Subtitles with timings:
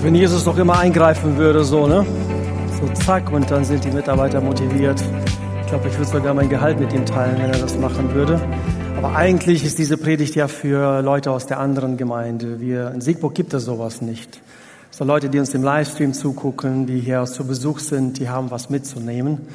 [0.00, 2.06] Wenn Jesus doch immer eingreifen würde, so, ne?
[2.80, 5.02] So zack, und dann sind die Mitarbeiter motiviert.
[5.60, 8.40] Ich glaube, ich würde sogar mein Gehalt mit ihm teilen, wenn er das machen würde.
[8.96, 12.60] Aber eigentlich ist diese Predigt ja für Leute aus der anderen Gemeinde.
[12.60, 14.40] Wir, in Siegburg gibt es sowas nicht.
[14.92, 18.70] So Leute, die uns im Livestream zugucken, die hier zu Besuch sind, die haben was
[18.70, 19.48] mitzunehmen.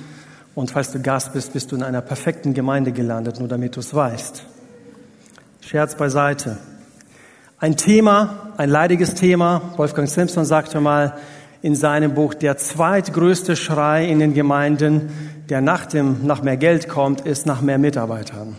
[0.56, 3.80] Und falls du Gast bist, bist du in einer perfekten Gemeinde gelandet, nur damit du
[3.80, 4.46] es weißt.
[5.62, 6.58] Scherz beiseite.
[7.64, 9.62] Ein Thema, ein leidiges Thema.
[9.78, 11.14] Wolfgang Simpson sagte mal
[11.62, 15.10] in seinem Buch, der zweitgrößte Schrei in den Gemeinden,
[15.48, 18.58] der nach dem, nach mehr Geld kommt, ist nach mehr Mitarbeitern.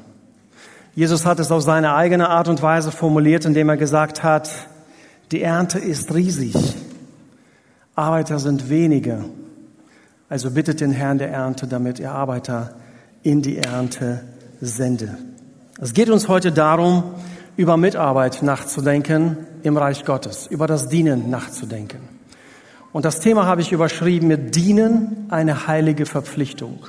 [0.94, 4.48] Jesus hat es auf seine eigene Art und Weise formuliert, indem er gesagt hat,
[5.32, 6.56] die Ernte ist riesig,
[7.94, 9.22] Arbeiter sind wenige.
[10.30, 12.70] Also bittet den Herrn der Ernte, damit er Arbeiter
[13.22, 14.22] in die Ernte
[14.62, 15.18] sende.
[15.78, 17.02] Es geht uns heute darum,
[17.56, 22.00] über Mitarbeit nachzudenken im Reich Gottes, über das Dienen nachzudenken.
[22.92, 26.86] Und das Thema habe ich überschrieben mit Dienen, eine heilige Verpflichtung.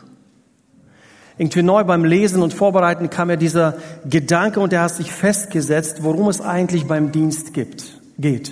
[1.37, 3.75] Irgendwie neu beim Lesen und Vorbereiten kam mir dieser
[4.09, 8.51] Gedanke und er hat sich festgesetzt, worum es eigentlich beim Dienst gibt, geht.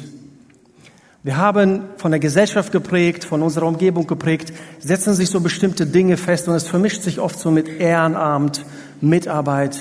[1.21, 6.17] Wir haben von der Gesellschaft geprägt, von unserer Umgebung geprägt, setzen sich so bestimmte Dinge
[6.17, 8.65] fest und es vermischt sich oft so mit Ehrenamt,
[8.99, 9.79] Mitarbeit,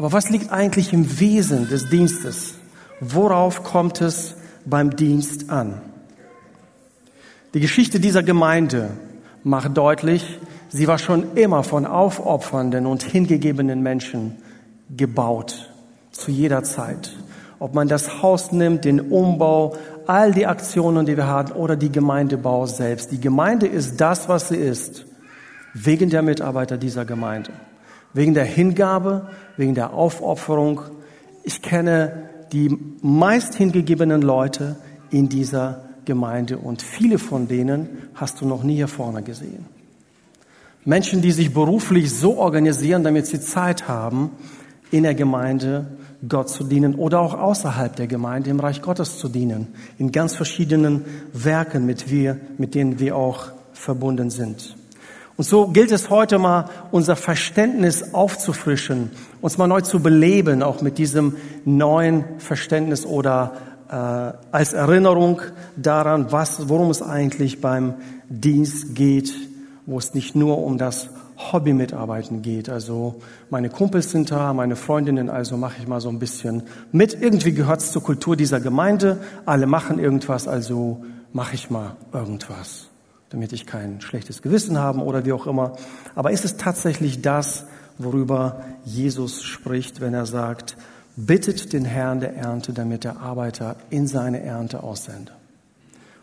[0.00, 2.54] aber was liegt eigentlich im Wesen des Dienstes?
[3.00, 4.34] Worauf kommt es
[4.64, 5.82] beim Dienst an?
[7.52, 8.92] Die Geschichte dieser Gemeinde
[9.44, 10.38] macht deutlich,
[10.70, 14.36] sie war schon immer von aufopfernden und hingegebenen Menschen
[14.96, 15.70] gebaut,
[16.12, 17.12] zu jeder Zeit.
[17.58, 19.76] Ob man das Haus nimmt, den Umbau,
[20.06, 23.12] all die Aktionen, die wir haben, oder die Gemeindebau selbst.
[23.12, 25.04] Die Gemeinde ist das, was sie ist,
[25.74, 27.52] wegen der Mitarbeiter dieser Gemeinde
[28.12, 30.82] wegen der Hingabe, wegen der Aufopferung.
[31.42, 34.76] Ich kenne die meist hingegebenen Leute
[35.10, 39.66] in dieser Gemeinde und viele von denen hast du noch nie hier vorne gesehen.
[40.84, 44.30] Menschen, die sich beruflich so organisieren, damit sie Zeit haben,
[44.90, 45.86] in der Gemeinde
[46.26, 49.68] Gott zu dienen oder auch außerhalb der Gemeinde im Reich Gottes zu dienen,
[49.98, 54.76] in ganz verschiedenen Werken, mit, wir, mit denen wir auch verbunden sind.
[55.40, 60.82] Und so gilt es heute mal, unser Verständnis aufzufrischen, uns mal neu zu beleben, auch
[60.82, 61.34] mit diesem
[61.64, 63.52] neuen Verständnis oder
[63.88, 63.94] äh,
[64.54, 65.40] als Erinnerung
[65.76, 67.94] daran, was, worum es eigentlich beim
[68.28, 69.32] Dienst geht,
[69.86, 71.08] wo es nicht nur um das
[71.38, 72.68] Hobby-Mitarbeiten geht.
[72.68, 73.14] Also
[73.48, 77.14] meine Kumpels sind da, meine Freundinnen, also mache ich mal so ein bisschen mit.
[77.18, 79.16] Irgendwie gehört es zur Kultur dieser Gemeinde.
[79.46, 81.02] Alle machen irgendwas, also
[81.32, 82.89] mache ich mal irgendwas
[83.30, 85.76] damit ich kein schlechtes Gewissen habe oder wie auch immer.
[86.14, 87.64] Aber ist es tatsächlich das,
[87.98, 90.76] worüber Jesus spricht, wenn er sagt,
[91.16, 95.32] bittet den Herrn der Ernte, damit der Arbeiter in seine Ernte aussende?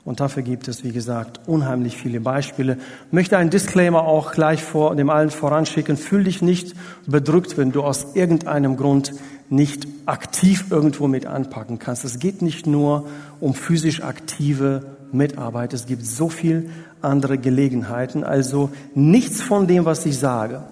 [0.08, 2.78] Und dafür gibt es, wie gesagt, unheimlich viele Beispiele.
[3.08, 5.98] Ich möchte einen Disclaimer auch gleich vor dem allen voranschicken.
[5.98, 6.76] Fühl dich nicht
[7.06, 9.14] bedrückt, wenn du aus irgendeinem Grund
[9.50, 12.06] nicht aktiv irgendwo mit anpacken kannst.
[12.06, 13.08] Es geht nicht nur
[13.42, 15.74] um physisch aktive Mitarbeit.
[15.74, 16.70] Es gibt so viel
[17.02, 18.24] andere Gelegenheiten.
[18.24, 20.64] Also nichts von dem, was ich sage,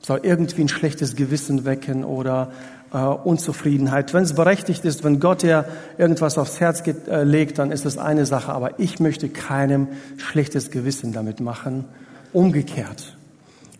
[0.00, 2.50] soll irgendwie ein schlechtes Gewissen wecken oder
[2.92, 4.12] äh, Unzufriedenheit.
[4.12, 5.64] Wenn es berechtigt ist, wenn Gott dir
[5.98, 8.52] irgendwas aufs Herz geht, äh, legt, dann ist das eine Sache.
[8.52, 11.84] Aber ich möchte keinem schlechtes Gewissen damit machen.
[12.32, 13.16] Umgekehrt.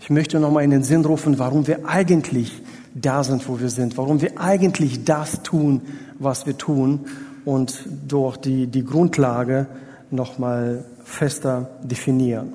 [0.01, 2.63] Ich möchte nochmal in den Sinn rufen, warum wir eigentlich
[2.95, 5.83] da sind, wo wir sind, warum wir eigentlich das tun,
[6.19, 7.07] was wir tun
[7.45, 9.67] und durch die, die Grundlage
[10.11, 12.55] nochmal fester definieren.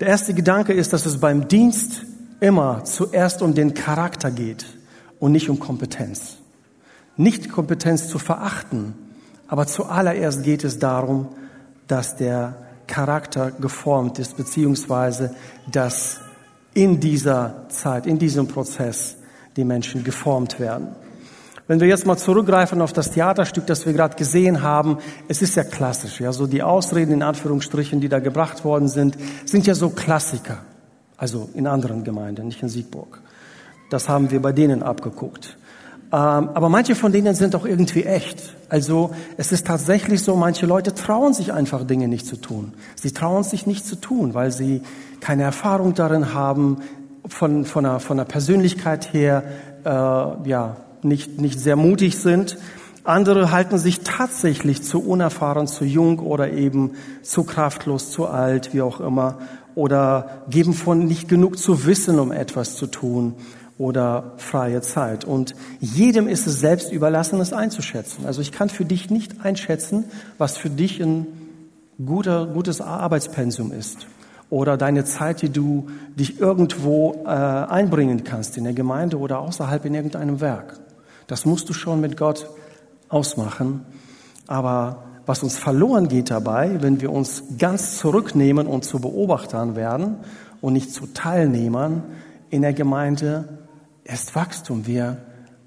[0.00, 2.04] Der erste Gedanke ist, dass es beim Dienst
[2.40, 4.66] immer zuerst um den Charakter geht
[5.20, 6.38] und nicht um Kompetenz.
[7.16, 8.94] Nicht Kompetenz zu verachten,
[9.46, 11.28] aber zuallererst geht es darum,
[11.86, 15.34] dass der Charakter geformt ist, beziehungsweise
[15.70, 16.20] dass
[16.74, 19.16] in dieser Zeit, in diesem Prozess
[19.56, 20.88] die Menschen geformt werden.
[21.68, 25.54] Wenn wir jetzt mal zurückgreifen auf das Theaterstück, das wir gerade gesehen haben, es ist
[25.54, 29.74] ja klassisch, ja, so die Ausreden in Anführungsstrichen, die da gebracht worden sind, sind ja
[29.74, 30.58] so Klassiker.
[31.16, 33.20] Also in anderen Gemeinden, nicht in Siegburg.
[33.90, 35.56] Das haben wir bei denen abgeguckt.
[36.12, 38.54] Ähm, aber manche von denen sind auch irgendwie echt.
[38.68, 42.74] Also es ist tatsächlich so, manche Leute trauen sich einfach Dinge nicht zu tun.
[42.96, 44.82] Sie trauen sich nicht zu tun, weil sie
[45.20, 46.78] keine Erfahrung darin haben,
[47.26, 49.44] von, von, einer, von einer Persönlichkeit her,
[49.84, 49.88] äh,
[50.48, 52.58] ja, nicht, nicht sehr mutig sind.
[53.04, 58.82] Andere halten sich tatsächlich zu unerfahren, zu jung oder eben zu kraftlos, zu alt, wie
[58.82, 59.38] auch immer,
[59.74, 63.34] oder geben von nicht genug zu wissen, um etwas zu tun
[63.78, 65.24] oder freie Zeit.
[65.24, 68.26] Und jedem ist es selbst überlassen, es einzuschätzen.
[68.26, 70.04] Also ich kann für dich nicht einschätzen,
[70.38, 71.26] was für dich ein
[72.04, 74.06] guter, gutes Arbeitspensum ist
[74.50, 79.84] oder deine Zeit, die du dich irgendwo äh, einbringen kannst, in der Gemeinde oder außerhalb
[79.86, 80.78] in irgendeinem Werk.
[81.32, 82.46] Das musst du schon mit Gott
[83.08, 83.86] ausmachen.
[84.48, 90.16] Aber was uns verloren geht dabei, wenn wir uns ganz zurücknehmen und zu Beobachtern werden
[90.60, 92.02] und nicht zu Teilnehmern
[92.50, 93.48] in der Gemeinde,
[94.04, 94.86] ist Wachstum.
[94.86, 95.22] Wir,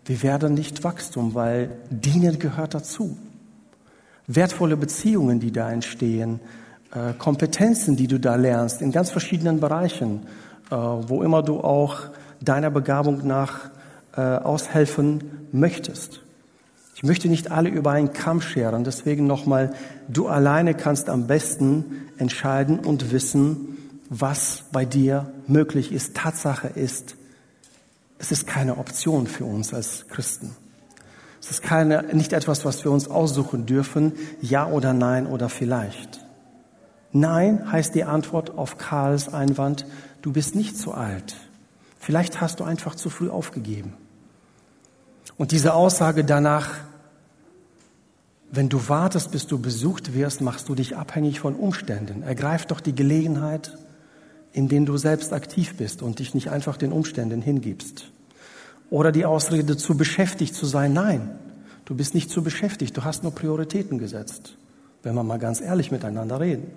[0.06, 3.18] wir werden nicht Wachstum, weil Dienen gehört dazu.
[4.28, 6.42] Wertvolle Beziehungen, die da entstehen,
[6.94, 10.28] äh, Kompetenzen, die du da lernst, in ganz verschiedenen Bereichen,
[10.70, 12.02] äh, wo immer du auch
[12.40, 13.72] deiner Begabung nach
[14.16, 16.22] äh, aushelfen möchtest.
[16.96, 19.74] Ich möchte nicht alle über einen Kamm scheren, deswegen nochmal,
[20.08, 23.78] du alleine kannst am besten entscheiden und wissen,
[24.10, 26.16] was bei dir möglich ist.
[26.16, 27.16] Tatsache ist,
[28.18, 30.56] es ist keine Option für uns als Christen.
[31.42, 36.26] Es ist keine, nicht etwas, was wir uns aussuchen dürfen, ja oder nein oder vielleicht.
[37.12, 39.86] Nein heißt die Antwort auf Karls Einwand,
[40.22, 41.36] du bist nicht zu alt.
[42.00, 43.94] Vielleicht hast du einfach zu früh aufgegeben.
[45.38, 46.70] Und diese Aussage danach,
[48.52, 52.24] wenn du wartest, bis du besucht wirst, machst du dich abhängig von Umständen.
[52.24, 53.78] Ergreif doch die Gelegenheit,
[54.54, 58.12] in denen du selbst aktiv bist und dich nicht einfach den Umständen hingibst.
[58.90, 60.94] Oder die Ausrede, zu beschäftigt zu sein.
[60.94, 61.32] Nein,
[61.84, 64.56] du bist nicht zu beschäftigt, du hast nur Prioritäten gesetzt.
[65.04, 66.72] Wenn wir mal ganz ehrlich miteinander reden.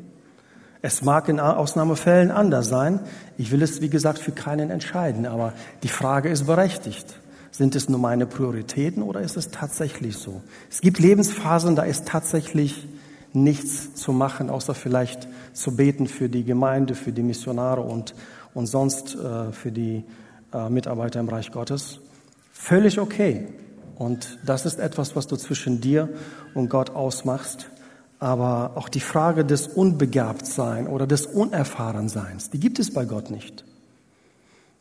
[0.83, 3.01] Es mag in Ausnahmefällen anders sein.
[3.37, 5.53] Ich will es, wie gesagt, für keinen entscheiden, aber
[5.83, 7.21] die Frage ist berechtigt.
[7.59, 10.43] Sind es nur meine Prioritäten oder ist es tatsächlich so?
[10.71, 12.87] Es gibt Lebensphasen, da ist tatsächlich
[13.33, 18.15] nichts zu machen, außer vielleicht zu beten für die Gemeinde, für die Missionare und,
[18.55, 20.05] und sonst äh, für die
[20.55, 21.99] äh, Mitarbeiter im Reich Gottes.
[22.53, 23.49] Völlig okay.
[23.97, 26.11] Und das ist etwas, was du zwischen dir
[26.55, 27.71] und Gott ausmachst.
[28.21, 33.65] Aber auch die Frage des Unbegabtsein oder des Unerfahrenseins, die gibt es bei Gott nicht.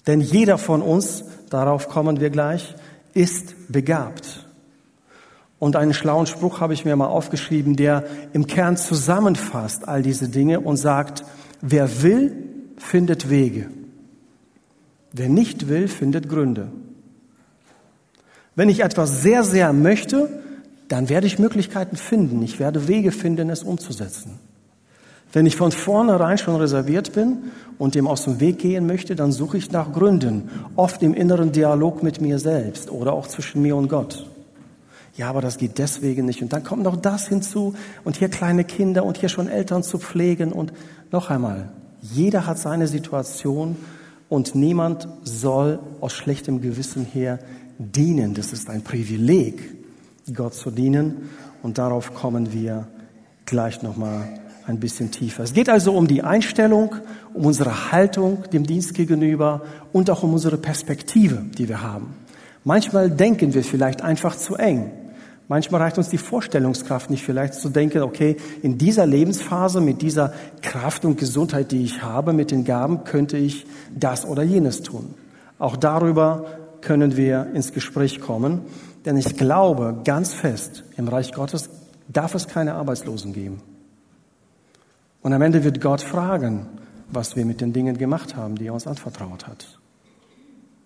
[0.07, 2.75] Denn jeder von uns, darauf kommen wir gleich,
[3.13, 4.45] ist begabt.
[5.59, 10.29] Und einen schlauen Spruch habe ich mir mal aufgeschrieben, der im Kern zusammenfasst all diese
[10.29, 11.25] Dinge und sagt,
[11.61, 12.35] wer will,
[12.77, 13.69] findet Wege.
[15.11, 16.69] Wer nicht will, findet Gründe.
[18.55, 20.29] Wenn ich etwas sehr, sehr möchte,
[20.87, 22.41] dann werde ich Möglichkeiten finden.
[22.43, 24.39] Ich werde Wege finden, es umzusetzen.
[25.33, 29.31] Wenn ich von vornherein schon reserviert bin und dem aus dem Weg gehen möchte, dann
[29.31, 33.75] suche ich nach Gründen, oft im inneren Dialog mit mir selbst oder auch zwischen mir
[33.75, 34.25] und Gott.
[35.17, 36.41] Ja, aber das geht deswegen nicht.
[36.41, 39.97] Und dann kommt noch das hinzu und hier kleine Kinder und hier schon Eltern zu
[39.97, 40.71] pflegen und
[41.11, 41.69] noch einmal,
[42.01, 43.75] jeder hat seine Situation
[44.29, 47.39] und niemand soll aus schlechtem Gewissen her
[47.79, 48.33] dienen.
[48.33, 49.75] Das ist ein Privileg,
[50.33, 51.29] Gott zu dienen
[51.63, 52.87] und darauf kommen wir
[53.45, 54.27] gleich nochmal
[54.67, 55.43] ein bisschen tiefer.
[55.43, 56.93] Es geht also um die Einstellung,
[57.33, 59.61] um unsere Haltung dem Dienst gegenüber
[59.93, 62.13] und auch um unsere Perspektive, die wir haben.
[62.65, 64.91] Manchmal denken wir vielleicht einfach zu eng.
[65.47, 70.33] Manchmal reicht uns die Vorstellungskraft nicht vielleicht zu denken, okay, in dieser Lebensphase mit dieser
[70.61, 73.65] Kraft und Gesundheit, die ich habe, mit den Gaben, könnte ich
[73.97, 75.13] das oder jenes tun.
[75.57, 76.45] Auch darüber
[76.81, 78.63] können wir ins Gespräch kommen,
[79.05, 81.69] denn ich glaube ganz fest, im Reich Gottes
[82.09, 83.61] darf es keine Arbeitslosen geben.
[85.21, 86.67] Und am Ende wird Gott fragen,
[87.09, 89.79] was wir mit den Dingen gemacht haben, die er uns anvertraut hat.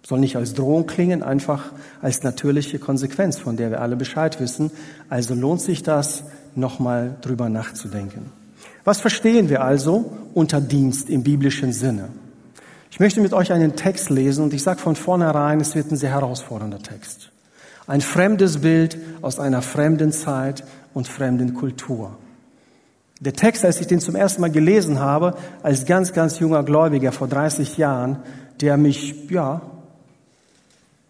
[0.03, 1.71] Soll nicht als Drohung klingen, einfach
[2.01, 4.71] als natürliche Konsequenz, von der wir alle Bescheid wissen.
[5.09, 6.23] Also lohnt sich das,
[6.55, 8.31] nochmal drüber nachzudenken.
[8.83, 12.09] Was verstehen wir also unter Dienst im biblischen Sinne?
[12.89, 15.97] Ich möchte mit euch einen Text lesen und ich sage von vornherein, es wird ein
[15.97, 17.31] sehr herausfordernder Text.
[17.87, 22.17] Ein fremdes Bild aus einer fremden Zeit und fremden Kultur.
[23.21, 27.11] Der Text, als ich den zum ersten Mal gelesen habe, als ganz, ganz junger Gläubiger
[27.11, 28.17] vor 30 Jahren,
[28.61, 29.61] der mich, ja,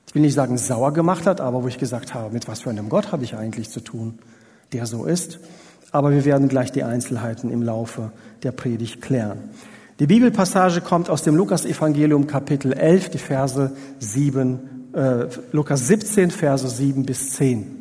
[0.06, 2.70] ich will nicht sagen sauer gemacht hat, aber wo ich gesagt habe, mit was für
[2.70, 4.20] einem Gott habe ich eigentlich zu tun,
[4.74, 5.40] der so ist.
[5.94, 8.12] Aber wir werden gleich die Einzelheiten im Laufe
[8.44, 9.50] der Predigt klären.
[10.00, 16.68] Die Bibelpassage kommt aus dem Lukas-Evangelium Kapitel 11, die Verse 7, äh, Lukas 17, Verse
[16.68, 17.81] 7 bis 10.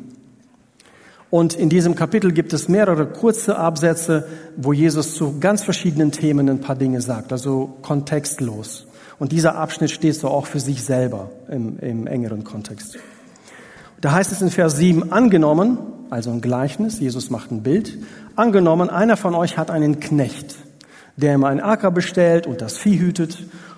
[1.31, 6.49] Und in diesem Kapitel gibt es mehrere kurze Absätze, wo Jesus zu ganz verschiedenen Themen
[6.49, 8.85] ein paar Dinge sagt, also kontextlos.
[9.17, 12.97] Und dieser Abschnitt steht so auch für sich selber im, im engeren Kontext.
[14.01, 15.77] Da heißt es in Vers 7, angenommen,
[16.09, 17.97] also ein Gleichnis, Jesus macht ein Bild,
[18.35, 20.55] angenommen, einer von euch hat einen Knecht,
[21.15, 23.37] der ihm einen Acker bestellt und das Vieh hütet.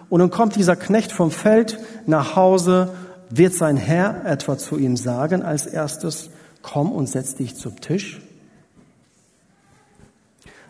[0.09, 2.89] Und dann kommt dieser Knecht vom Feld, nach Hause,
[3.29, 6.31] wird sein Herr etwa zu ihm sagen als erstes,
[6.63, 8.19] komm und setz dich zum Tisch?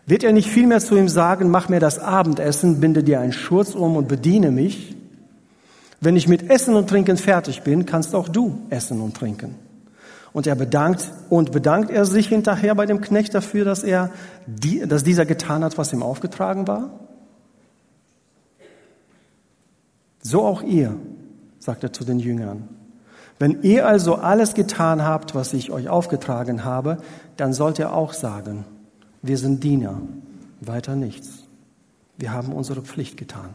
[0.06, 3.74] Wird er nicht vielmehr zu ihm sagen, mach mir das Abendessen, binde dir einen Schurz
[3.74, 4.98] um und bediene mich?
[6.02, 9.56] Wenn ich mit Essen und Trinken fertig bin, kannst auch du essen und trinken.
[10.34, 14.12] Und er bedankt, und bedankt er sich hinterher bei dem Knecht dafür, dass er,
[14.46, 16.90] die, dass dieser getan hat, was ihm aufgetragen war?
[20.22, 20.98] So auch ihr,
[21.60, 22.68] sagt er zu den Jüngern.
[23.40, 26.98] Wenn ihr also alles getan habt, was ich euch aufgetragen habe,
[27.38, 28.66] dann sollt ihr auch sagen,
[29.22, 30.02] wir sind Diener,
[30.62, 31.44] weiter nichts.
[32.18, 33.50] Wir haben unsere Pflicht getan.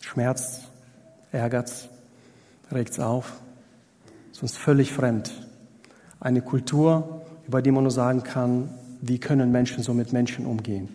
[0.00, 0.60] Schmerz,
[1.32, 1.88] ärgert's,
[2.72, 3.32] regt's auf,
[4.32, 5.32] ist uns völlig fremd.
[6.20, 10.88] Eine Kultur, über die man nur sagen kann, wie können Menschen so mit Menschen umgehen.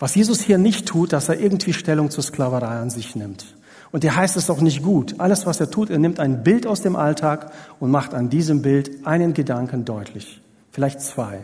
[0.00, 3.54] Was Jesus hier nicht tut, dass er irgendwie Stellung zur Sklaverei an sich nimmt.
[3.92, 5.16] Und hier heißt es auch nicht gut.
[5.18, 8.62] Alles, was er tut, er nimmt ein Bild aus dem Alltag und macht an diesem
[8.62, 10.40] Bild einen Gedanken deutlich.
[10.70, 11.40] Vielleicht zwei.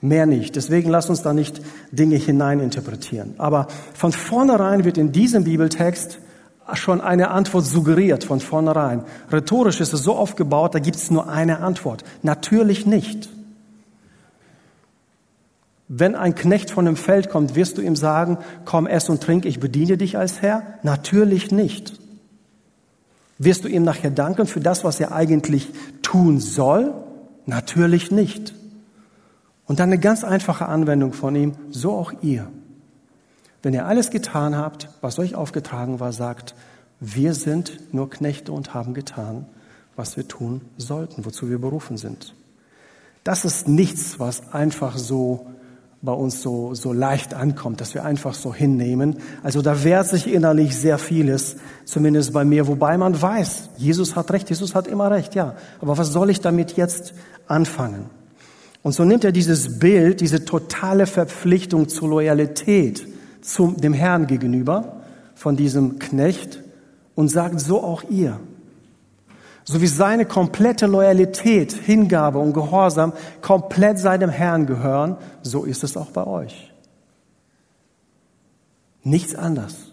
[0.00, 0.54] Mehr nicht.
[0.54, 3.34] Deswegen lass uns da nicht Dinge hineininterpretieren.
[3.38, 6.18] Aber von vornherein wird in diesem Bibeltext
[6.74, 9.02] schon eine Antwort suggeriert, von vornherein.
[9.32, 12.04] Rhetorisch ist es so aufgebaut, da gibt es nur eine Antwort.
[12.22, 13.28] Natürlich nicht.
[15.88, 19.44] Wenn ein Knecht von dem Feld kommt, wirst du ihm sagen, komm, ess und trink,
[19.44, 20.62] ich bediene dich als Herr?
[20.82, 21.92] Natürlich nicht.
[23.38, 25.68] Wirst du ihm nachher danken für das, was er eigentlich
[26.02, 26.94] tun soll?
[27.44, 28.54] Natürlich nicht.
[29.66, 32.48] Und dann eine ganz einfache Anwendung von ihm, so auch ihr.
[33.62, 36.54] Wenn ihr alles getan habt, was euch aufgetragen war, sagt,
[37.00, 39.46] wir sind nur Knechte und haben getan,
[39.96, 42.34] was wir tun sollten, wozu wir berufen sind.
[43.24, 45.46] Das ist nichts, was einfach so
[46.06, 49.16] bei uns so, so leicht ankommt, dass wir einfach so hinnehmen.
[49.42, 54.30] Also da wehrt sich innerlich sehr vieles, zumindest bei mir, wobei man weiß, Jesus hat
[54.30, 55.56] recht, Jesus hat immer recht, ja.
[55.80, 57.12] Aber was soll ich damit jetzt
[57.46, 58.06] anfangen?
[58.82, 63.06] Und so nimmt er dieses Bild, diese totale Verpflichtung zur Loyalität
[63.42, 65.02] zum, dem Herrn gegenüber
[65.34, 66.62] von diesem Knecht
[67.14, 68.40] und sagt, so auch ihr
[69.68, 75.96] so wie seine komplette Loyalität, Hingabe und Gehorsam komplett seinem Herrn gehören, so ist es
[75.96, 76.72] auch bei euch.
[79.02, 79.92] Nichts anders.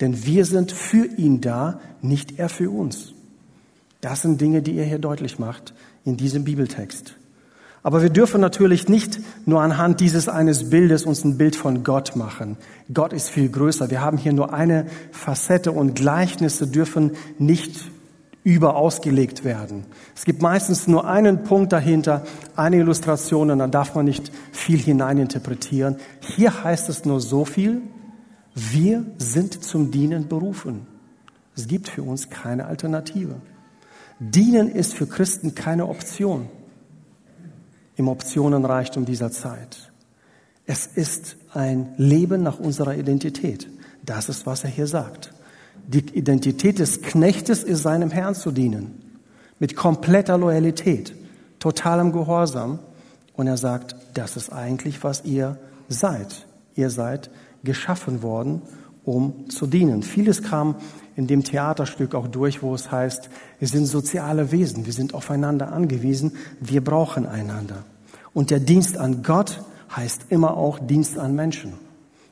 [0.00, 3.14] Denn wir sind für ihn da, nicht er für uns.
[4.02, 5.72] Das sind Dinge, die er hier deutlich macht
[6.04, 7.14] in diesem Bibeltext.
[7.82, 12.14] Aber wir dürfen natürlich nicht nur anhand dieses eines Bildes uns ein Bild von Gott
[12.14, 12.58] machen.
[12.92, 13.90] Gott ist viel größer.
[13.90, 17.90] Wir haben hier nur eine Facette und Gleichnisse dürfen nicht
[18.42, 19.84] überausgelegt werden.
[20.14, 22.24] Es gibt meistens nur einen Punkt dahinter,
[22.56, 25.96] eine Illustration und dann darf man nicht viel hineininterpretieren.
[26.20, 27.82] Hier heißt es nur so viel,
[28.54, 30.86] wir sind zum Dienen berufen.
[31.54, 33.36] Es gibt für uns keine Alternative.
[34.18, 36.48] Dienen ist für Christen keine Option
[37.96, 39.92] im Optionenreichtum dieser Zeit.
[40.66, 43.68] Es ist ein Leben nach unserer Identität.
[44.04, 45.32] Das ist, was er hier sagt.
[45.92, 49.18] Die Identität des Knechtes ist seinem Herrn zu dienen.
[49.58, 51.12] Mit kompletter Loyalität,
[51.58, 52.78] totalem Gehorsam.
[53.34, 56.46] Und er sagt, das ist eigentlich, was ihr seid.
[56.76, 57.28] Ihr seid
[57.64, 58.62] geschaffen worden,
[59.04, 60.04] um zu dienen.
[60.04, 60.76] Vieles kam
[61.16, 63.28] in dem Theaterstück auch durch, wo es heißt,
[63.58, 67.82] wir sind soziale Wesen, wir sind aufeinander angewiesen, wir brauchen einander.
[68.32, 69.60] Und der Dienst an Gott
[69.96, 71.72] heißt immer auch Dienst an Menschen.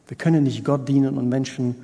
[0.07, 1.75] Wir können nicht Gott dienen und Menschen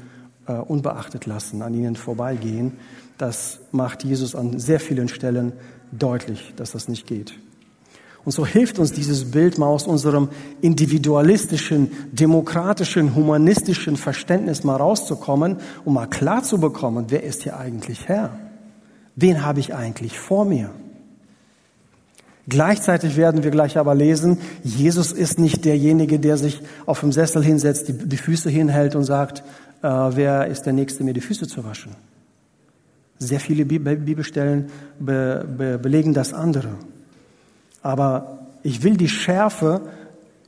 [0.47, 2.73] äh, unbeachtet lassen, an ihnen vorbeigehen.
[3.19, 5.53] Das macht Jesus an sehr vielen Stellen
[5.93, 7.35] deutlich, dass das nicht geht.
[8.25, 10.31] Und so hilft uns dieses Bild mal aus unserem
[10.63, 18.09] individualistischen, demokratischen, humanistischen Verständnis mal rauszukommen, um mal klar zu bekommen, wer ist hier eigentlich
[18.09, 18.39] Herr?
[19.15, 20.71] Wen habe ich eigentlich vor mir?
[22.47, 27.43] Gleichzeitig werden wir gleich aber lesen, Jesus ist nicht derjenige, der sich auf dem Sessel
[27.43, 29.43] hinsetzt, die, die Füße hinhält und sagt,
[29.85, 31.95] äh, wer ist der Nächste, mir die Füße zu waschen.
[33.19, 36.75] Sehr viele Bibelstellen be, be, belegen das andere.
[37.83, 39.83] Aber ich will die Schärfe,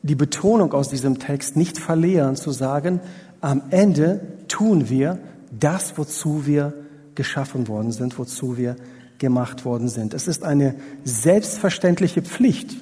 [0.02, 3.00] die Betonung aus diesem Text nicht verlieren, zu sagen,
[3.42, 5.18] am Ende tun wir
[5.50, 6.72] das, wozu wir
[7.14, 8.76] geschaffen worden sind, wozu wir
[9.18, 10.14] gemacht worden sind.
[10.14, 10.74] Es ist eine
[11.04, 12.76] selbstverständliche Pflicht,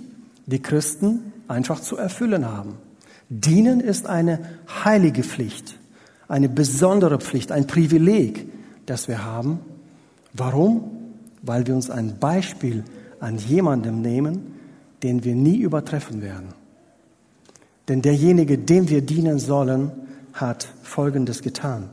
[0.47, 2.75] die Christen einfach zu erfüllen haben.
[3.29, 4.39] Dienen ist eine
[4.85, 5.79] heilige Pflicht
[6.29, 8.47] eine besondere Pflicht, ein Privileg,
[8.87, 9.61] das wir haben.
[10.33, 10.91] Warum?
[11.43, 12.85] Weil wir uns ein Beispiel
[13.21, 14.55] an jemandem nehmen,
[15.03, 16.55] den wir nie übertreffen werden.
[17.89, 19.93] Denn derjenige, dem wir dienen sollen,
[20.33, 21.91] hat Folgendes getan.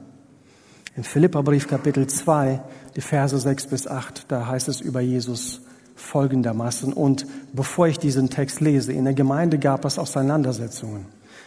[0.96, 2.62] Im Philipperbrief Kapitel 2,
[2.96, 5.62] die Verse 6 bis 8, da heißt es über Jesus
[5.96, 6.94] folgendermaßen.
[6.94, 11.06] Und bevor ich diesen Text lese, in der Gemeinde gab es Auseinandersetzungen.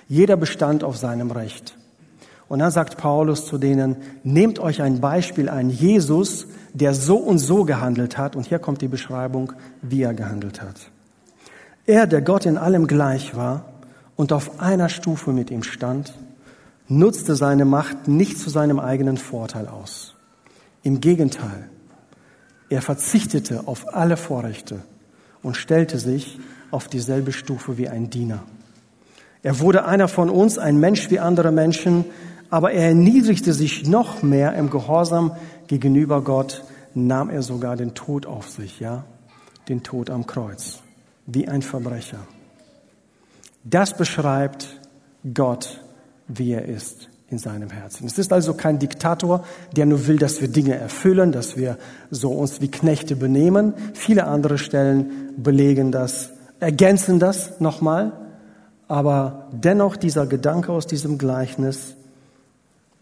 [0.08, 1.76] Jeder bestand auf seinem Recht.
[2.48, 7.38] Und dann sagt Paulus zu denen, nehmt euch ein Beispiel ein Jesus, der so und
[7.38, 8.36] so gehandelt hat.
[8.36, 10.90] Und hier kommt die Beschreibung, wie er gehandelt hat.
[11.86, 13.66] Er, der Gott in allem gleich war
[14.16, 16.14] und auf einer Stufe mit ihm stand,
[16.88, 20.14] nutzte seine Macht nicht zu seinem eigenen Vorteil aus.
[20.82, 21.68] Im Gegenteil,
[22.68, 24.80] er verzichtete auf alle Vorrechte
[25.42, 26.38] und stellte sich
[26.70, 28.42] auf dieselbe Stufe wie ein Diener.
[29.42, 32.06] Er wurde einer von uns, ein Mensch wie andere Menschen,
[32.50, 35.32] aber er erniedrigte sich noch mehr im Gehorsam
[35.66, 39.04] gegenüber Gott, nahm er sogar den Tod auf sich, ja,
[39.68, 40.80] den Tod am Kreuz,
[41.26, 42.26] wie ein Verbrecher.
[43.64, 44.80] Das beschreibt
[45.32, 45.80] Gott,
[46.28, 48.06] wie er ist in seinem Herzen.
[48.06, 51.78] Es ist also kein Diktator, der nur will, dass wir Dinge erfüllen, dass wir
[52.10, 53.74] so uns wie Knechte benehmen.
[53.94, 58.12] Viele andere Stellen belegen das, ergänzen das nochmal.
[58.86, 61.96] Aber dennoch dieser Gedanke aus diesem Gleichnis,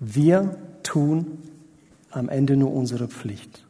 [0.05, 1.39] wir tun
[2.11, 3.65] am Ende nur unsere Pflicht.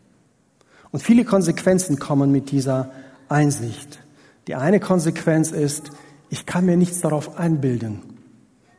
[0.91, 2.91] Und viele Konsequenzen kommen mit dieser
[3.29, 4.01] Einsicht.
[4.47, 5.91] Die eine Konsequenz ist,
[6.31, 8.01] ich kann mir nichts darauf einbilden.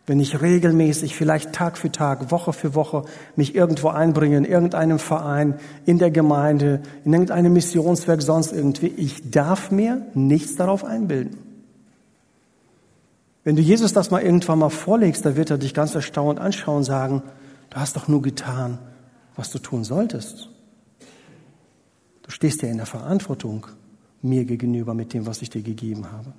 [0.05, 3.05] Wenn ich regelmäßig, vielleicht Tag für Tag, Woche für Woche
[3.35, 5.55] mich irgendwo einbringe, in irgendeinem Verein,
[5.85, 11.37] in der Gemeinde, in irgendeinem Missionswerk, sonst irgendwie, ich darf mir nichts darauf einbilden.
[13.43, 16.77] Wenn du Jesus das mal irgendwann mal vorlegst, da wird er dich ganz erstaunt anschauen
[16.77, 17.21] und sagen,
[17.73, 18.77] du hast doch nur getan,
[19.35, 20.49] was du tun solltest.
[22.21, 23.65] Du stehst ja in der Verantwortung
[24.21, 26.33] mir gegenüber mit dem, was ich dir gegeben habe.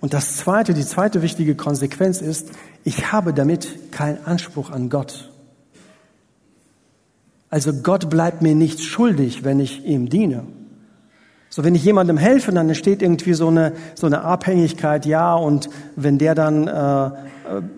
[0.00, 2.50] Und das zweite, die zweite wichtige Konsequenz ist,
[2.84, 5.30] ich habe damit keinen Anspruch an Gott.
[7.50, 10.44] Also Gott bleibt mir nichts schuldig, wenn ich ihm diene.
[11.50, 15.68] So, wenn ich jemandem helfe, dann entsteht irgendwie so eine, so eine Abhängigkeit, ja, und
[15.96, 17.10] wenn der dann, äh,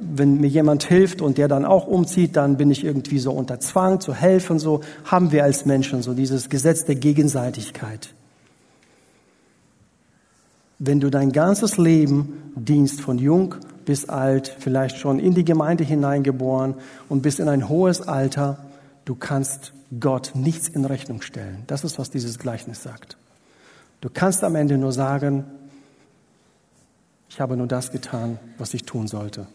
[0.01, 3.59] wenn mir jemand hilft und der dann auch umzieht, dann bin ich irgendwie so unter
[3.59, 8.15] Zwang zu helfen, so haben wir als Menschen so dieses Gesetz der Gegenseitigkeit
[10.85, 13.55] wenn du dein ganzes Leben dienst, von jung
[13.85, 16.75] bis alt, vielleicht schon in die Gemeinde hineingeboren
[17.09, 18.59] und bis in ein hohes Alter,
[19.05, 21.63] du kannst Gott nichts in Rechnung stellen.
[21.69, 23.17] Das ist, was dieses Gleichnis sagt.
[24.03, 25.45] Du kannst am Ende nur sagen,
[27.29, 29.47] ich habe nur das getan, was ich tun sollte.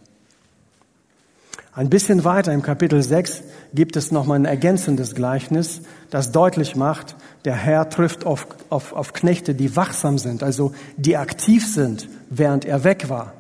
[1.74, 7.18] Ein bisschen weiter im Kapitel 6 gibt es nochmal ein ergänzendes Gleichnis, das deutlich macht,
[7.44, 12.64] der Herr trifft auf, auf, auf Knechte, die wachsam sind, also die aktiv sind, während
[12.64, 13.34] er weg war.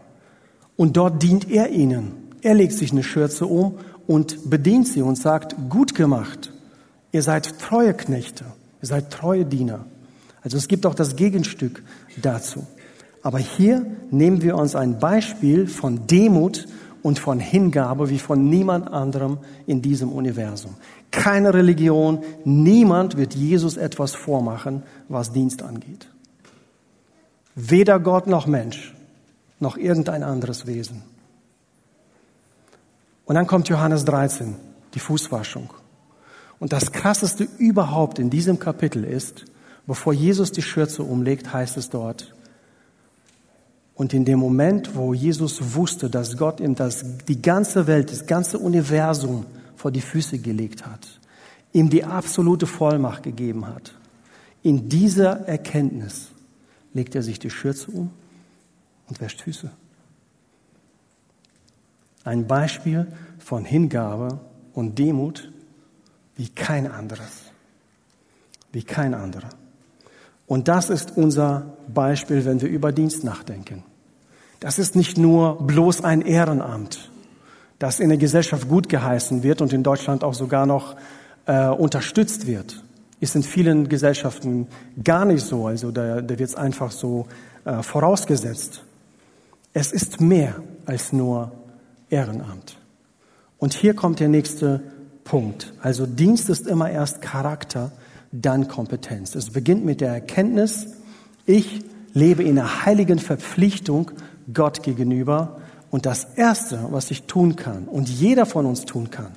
[0.75, 2.11] Und dort dient er ihnen.
[2.41, 6.51] Er legt sich eine Schürze um und bedient sie und sagt, gut gemacht.
[7.13, 8.43] Ihr seid treue Knechte.
[8.81, 9.85] Ihr seid treue Diener.
[10.47, 11.83] Also es gibt auch das Gegenstück
[12.21, 12.65] dazu.
[13.21, 16.67] Aber hier nehmen wir uns ein Beispiel von Demut
[17.03, 20.75] und von Hingabe wie von niemand anderem in diesem Universum.
[21.11, 26.07] Keine Religion, niemand wird Jesus etwas vormachen, was Dienst angeht.
[27.55, 28.95] Weder Gott noch Mensch,
[29.59, 31.03] noch irgendein anderes Wesen.
[33.25, 34.55] Und dann kommt Johannes 13,
[34.93, 35.73] die Fußwaschung.
[36.57, 39.43] Und das Krasseste überhaupt in diesem Kapitel ist,
[39.87, 42.33] bevor Jesus die Schürze umlegt, heißt es dort,
[43.95, 48.27] und in dem Moment, wo Jesus wusste, dass Gott ihm das, die ganze Welt, das
[48.27, 51.19] ganze Universum vor die Füße gelegt hat,
[51.73, 53.95] ihm die absolute Vollmacht gegeben hat,
[54.61, 56.27] in dieser Erkenntnis
[56.93, 58.11] legt er sich die Schürze um
[59.07, 59.71] und wäscht Füße.
[62.23, 63.07] Ein Beispiel
[63.39, 64.39] von Hingabe
[64.73, 65.51] und Demut
[66.35, 67.45] wie kein anderes.
[68.71, 69.49] Wie kein anderer.
[70.47, 73.83] Und das ist unser Beispiel, wenn wir über Dienst nachdenken.
[74.59, 77.11] Das ist nicht nur bloß ein Ehrenamt,
[77.77, 80.95] das in der Gesellschaft gut geheißen wird und in Deutschland auch sogar noch
[81.45, 82.81] äh, unterstützt wird.
[83.19, 84.67] Ist in vielen Gesellschaften
[85.03, 85.67] gar nicht so.
[85.67, 87.27] Also da, da wird es einfach so
[87.65, 88.83] äh, vorausgesetzt.
[89.73, 90.55] Es ist mehr
[90.85, 91.51] als nur
[92.09, 92.77] Ehrenamt.
[93.57, 94.81] Und hier kommt der nächste
[95.23, 95.73] Punkt.
[95.81, 97.91] Also Dienst ist immer erst Charakter,
[98.31, 99.35] dann Kompetenz.
[99.35, 100.87] Es beginnt mit der Erkenntnis,
[101.45, 101.81] ich
[102.13, 104.11] lebe in einer heiligen Verpflichtung
[104.53, 105.61] Gott gegenüber.
[105.89, 109.31] Und das Erste, was ich tun kann und jeder von uns tun kann,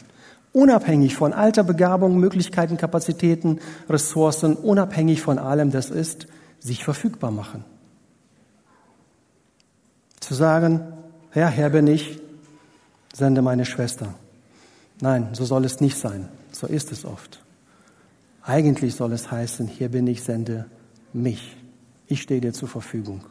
[0.53, 6.27] unabhängig von Alter, Begabung, Möglichkeiten, Kapazitäten, Ressourcen, unabhängig von allem, das ist,
[6.59, 7.65] sich verfügbar machen.
[10.19, 10.81] Zu sagen,
[11.31, 12.21] Herr, Herr bin ich,
[13.15, 14.15] sende meine Schwester.
[15.01, 16.29] Nein, so soll es nicht sein.
[16.53, 17.41] So ist es oft.
[18.43, 20.67] Eigentlich soll es heißen, hier bin ich, sende
[21.13, 21.57] mich.
[22.07, 23.25] Ich stehe dir zur Verfügung.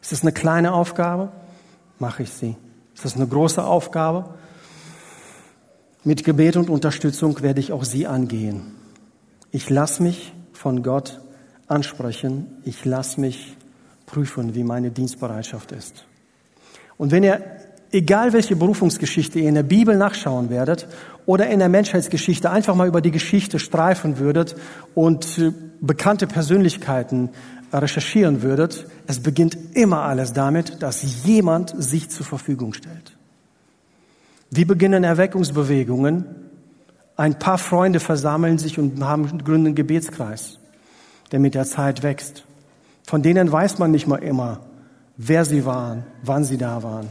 [0.00, 1.32] Ist es eine kleine Aufgabe?
[1.98, 2.56] Mache ich sie.
[2.94, 4.34] Ist es eine große Aufgabe?
[6.04, 8.74] Mit Gebet und Unterstützung werde ich auch sie angehen.
[9.50, 11.20] Ich lasse mich von Gott
[11.66, 12.58] ansprechen.
[12.64, 13.56] Ich lasse mich
[14.04, 16.04] prüfen, wie meine Dienstbereitschaft ist.
[16.98, 17.40] Und wenn ihr,
[17.94, 20.88] egal welche Berufungsgeschichte ihr in der Bibel nachschauen werdet
[21.26, 24.56] oder in der Menschheitsgeschichte einfach mal über die Geschichte streifen würdet
[24.94, 27.30] und äh, bekannte Persönlichkeiten
[27.72, 33.16] recherchieren würdet, es beginnt immer alles damit, dass jemand sich zur Verfügung stellt.
[34.50, 36.26] Wie beginnen Erweckungsbewegungen?
[37.16, 40.58] Ein paar Freunde versammeln sich und haben gründen einen Gebetskreis,
[41.32, 42.44] der mit der Zeit wächst.
[43.06, 44.60] Von denen weiß man nicht mal immer,
[45.16, 47.08] wer sie waren, wann sie da waren.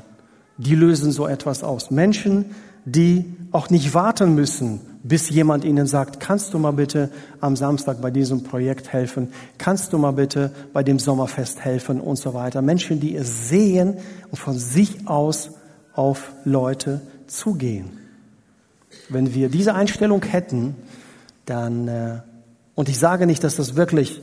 [0.57, 1.91] Die lösen so etwas aus.
[1.91, 2.45] Menschen,
[2.85, 7.09] die auch nicht warten müssen, bis jemand ihnen sagt, kannst du mal bitte
[7.41, 9.29] am Samstag bei diesem Projekt helfen?
[9.57, 12.61] Kannst du mal bitte bei dem Sommerfest helfen und so weiter?
[12.61, 13.97] Menschen, die es sehen
[14.31, 15.51] und von sich aus
[15.93, 17.91] auf Leute zugehen.
[19.09, 20.75] Wenn wir diese Einstellung hätten,
[21.45, 22.19] dann, äh,
[22.75, 24.21] und ich sage nicht, dass das wirklich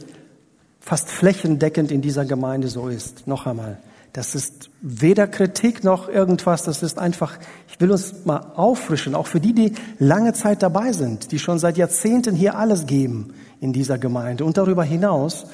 [0.80, 3.78] fast flächendeckend in dieser Gemeinde so ist, noch einmal,
[4.12, 9.29] das ist weder Kritik noch irgendwas, das ist einfach, ich will uns mal auffrischen, auch
[9.29, 13.73] für die, die lange Zeit dabei sind, die schon seit Jahrzehnten hier alles geben in
[13.73, 15.46] dieser Gemeinde und darüber hinaus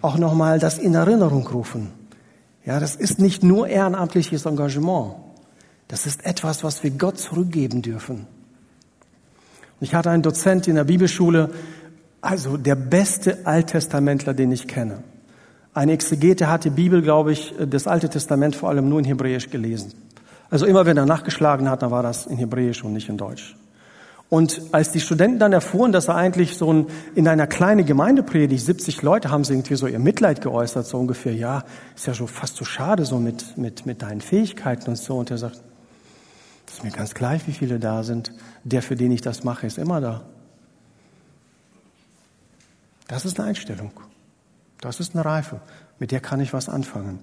[0.00, 1.90] auch nochmal das in Erinnerung rufen.
[2.64, 5.16] Ja, das ist nicht nur ehrenamtliches Engagement.
[5.88, 8.26] Das ist etwas, was wir Gott zurückgeben dürfen.
[9.80, 11.50] Ich hatte einen Dozent in der Bibelschule,
[12.20, 15.02] also der beste Alttestamentler, den ich kenne.
[15.74, 19.50] Ein Exegete hat die Bibel, glaube ich, das Alte Testament vor allem nur in Hebräisch
[19.50, 19.92] gelesen.
[20.48, 23.56] Also immer wenn er nachgeschlagen hat, dann war das in Hebräisch und nicht in Deutsch.
[24.28, 28.22] Und als die Studenten dann erfuhren, dass er eigentlich so ein, in einer kleinen Gemeinde
[28.22, 32.14] predigt, 70 Leute haben sie irgendwie so ihr Mitleid geäußert, so ungefähr, ja, ist ja
[32.14, 35.16] schon fast so schade so mit, mit, mit deinen Fähigkeiten und so.
[35.16, 35.60] Und er sagt,
[36.66, 38.32] das ist mir ganz gleich, wie viele da sind.
[38.62, 40.22] Der, für den ich das mache, ist immer da.
[43.08, 43.90] Das ist eine Einstellung.
[44.84, 45.62] Das ist eine Reife,
[45.98, 47.18] mit der kann ich was anfangen.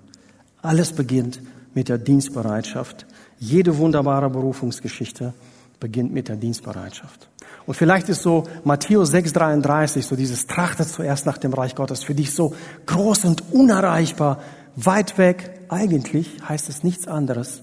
[0.63, 1.39] Alles beginnt
[1.75, 3.05] mit der Dienstbereitschaft.
[3.37, 5.35] Jede wunderbare Berufungsgeschichte
[5.79, 7.29] beginnt mit der Dienstbereitschaft.
[7.67, 12.15] Und vielleicht ist so Matthäus 6,33, so dieses Trachtet zuerst nach dem Reich Gottes, für
[12.15, 12.55] dich so
[12.87, 14.41] groß und unerreichbar,
[14.75, 15.61] weit weg.
[15.69, 17.61] Eigentlich heißt es nichts anderes.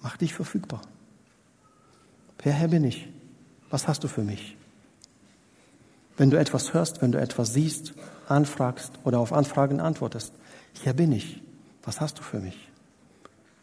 [0.00, 0.82] Mach dich verfügbar.
[2.40, 3.08] Herr, Herr bin ich.
[3.68, 4.56] Was hast du für mich?
[6.16, 7.92] Wenn du etwas hörst, wenn du etwas siehst,
[8.26, 10.32] anfragst oder auf Anfragen antwortest.
[10.72, 11.42] Hier bin ich.
[11.82, 12.68] Was hast du für mich?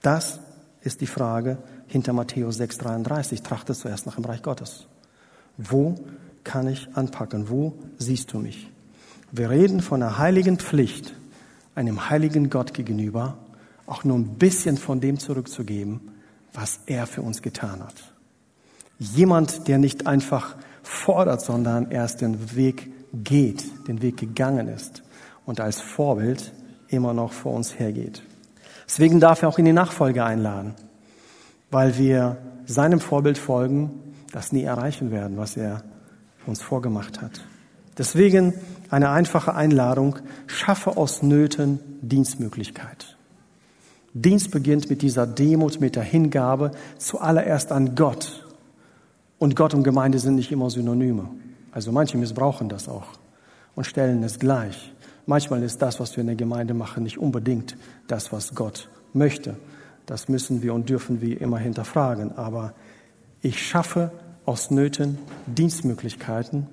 [0.02, 0.39] Das
[0.82, 3.43] ist die Frage hinter Matthäus 6,33.
[3.43, 4.88] Trachte zuerst nach dem Reich Gottes.
[5.58, 5.95] Wo
[6.43, 7.49] kann ich anpacken?
[7.49, 8.69] Wo siehst du mich?
[9.32, 11.13] Wir reden von einer heiligen Pflicht,
[11.76, 13.38] einem heiligen Gott gegenüber,
[13.86, 16.02] auch nur ein bisschen von dem zurückzugeben,
[16.54, 17.95] was er für uns getan hat.
[18.99, 25.04] Jemand, der nicht einfach fordert, sondern erst den Weg geht, den Weg gegangen ist
[25.45, 26.52] und als Vorbild
[26.88, 28.23] immer noch vor uns hergeht.
[28.86, 30.73] Deswegen darf er auch in die Nachfolge einladen,
[31.71, 33.91] weil wir seinem Vorbild folgen,
[34.32, 35.84] das nie erreichen werden, was er
[36.45, 37.41] uns vorgemacht hat.
[37.97, 38.54] Deswegen
[38.89, 43.17] eine einfache Einladung, schaffe aus Nöten Dienstmöglichkeit.
[44.13, 48.45] Dienst beginnt mit dieser Demut, mit der Hingabe zuallererst an Gott.
[49.39, 51.30] Und Gott und Gemeinde sind nicht immer Synonyme.
[51.73, 53.07] Also manche missbrauchen das auch
[53.75, 54.93] und stellen es gleich.
[55.25, 59.55] Manchmal ist das, was wir in der Gemeinde machen, nicht unbedingt das, was Gott möchte.
[60.05, 62.38] Das müssen wir und dürfen wir immer hinterfragen.
[62.38, 62.73] Aber
[63.41, 64.12] ich schaffe
[64.45, 66.67] aus Nöten Dienstmöglichkeiten,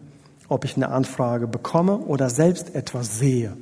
[0.49, 3.57] ob ich eine Anfrage bekomme oder selbst etwas sehe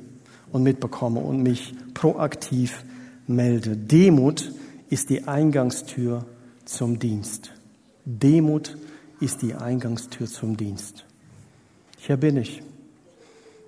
[0.51, 2.83] und mitbekomme und mich proaktiv
[3.27, 3.77] melde.
[3.77, 4.51] Demut
[4.89, 6.25] ist die Eingangstür
[6.65, 7.51] zum Dienst.
[8.05, 8.75] Demut
[9.19, 11.05] ist die Eingangstür zum Dienst.
[12.01, 12.63] Hier bin ich.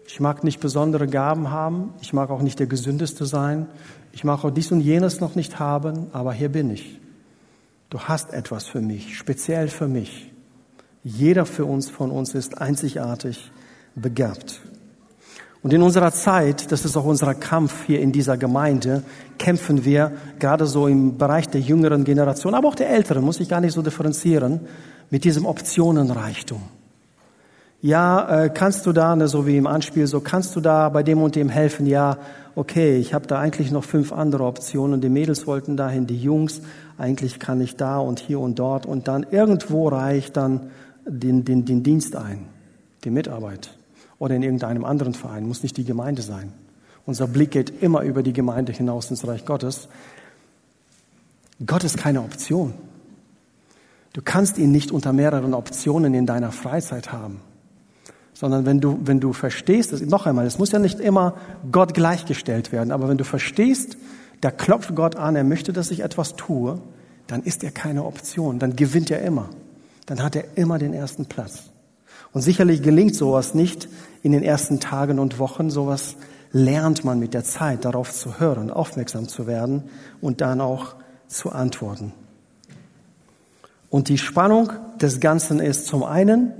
[0.07, 1.93] Ich mag nicht besondere Gaben haben.
[2.01, 3.67] Ich mag auch nicht der Gesündeste sein.
[4.13, 6.99] Ich mag auch dies und jenes noch nicht haben, aber hier bin ich.
[7.89, 10.31] Du hast etwas für mich, speziell für mich.
[11.03, 13.51] Jeder für uns von uns ist einzigartig
[13.95, 14.61] begabt.
[15.61, 19.03] Und in unserer Zeit, das ist auch unser Kampf hier in dieser Gemeinde,
[19.37, 23.49] kämpfen wir gerade so im Bereich der jüngeren Generation, aber auch der älteren, muss ich
[23.49, 24.61] gar nicht so differenzieren,
[25.09, 26.61] mit diesem Optionenreichtum
[27.81, 31.01] ja, äh, kannst du da, ne, so wie im Anspiel, so kannst du da bei
[31.01, 31.87] dem und dem helfen?
[31.87, 32.17] Ja,
[32.55, 35.01] okay, ich habe da eigentlich noch fünf andere Optionen.
[35.01, 36.61] Die Mädels wollten dahin, die Jungs,
[36.97, 40.69] eigentlich kann ich da und hier und dort und dann irgendwo reicht dann
[41.05, 42.45] den, den, den Dienst ein,
[43.03, 43.71] die Mitarbeit
[44.19, 46.53] oder in irgendeinem anderen Verein, muss nicht die Gemeinde sein.
[47.07, 49.87] Unser Blick geht immer über die Gemeinde hinaus ins Reich Gottes.
[51.65, 52.75] Gott ist keine Option.
[54.13, 57.39] Du kannst ihn nicht unter mehreren Optionen in deiner Freizeit haben,
[58.41, 61.35] sondern wenn du, wenn du verstehst, das, noch einmal, es muss ja nicht immer
[61.71, 63.97] Gott gleichgestellt werden, aber wenn du verstehst,
[64.41, 66.81] da klopft Gott an, er möchte, dass ich etwas tue,
[67.27, 69.47] dann ist er keine Option, dann gewinnt er immer,
[70.07, 71.65] dann hat er immer den ersten Platz.
[72.33, 73.87] Und sicherlich gelingt sowas nicht
[74.23, 76.15] in den ersten Tagen und Wochen, sowas
[76.51, 79.83] lernt man mit der Zeit, darauf zu hören, aufmerksam zu werden
[80.19, 80.95] und dann auch
[81.27, 82.11] zu antworten.
[83.91, 86.53] Und die Spannung des Ganzen ist zum einen,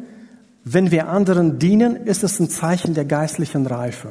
[0.64, 4.10] wenn wir anderen dienen, ist es ein Zeichen der geistlichen Reife.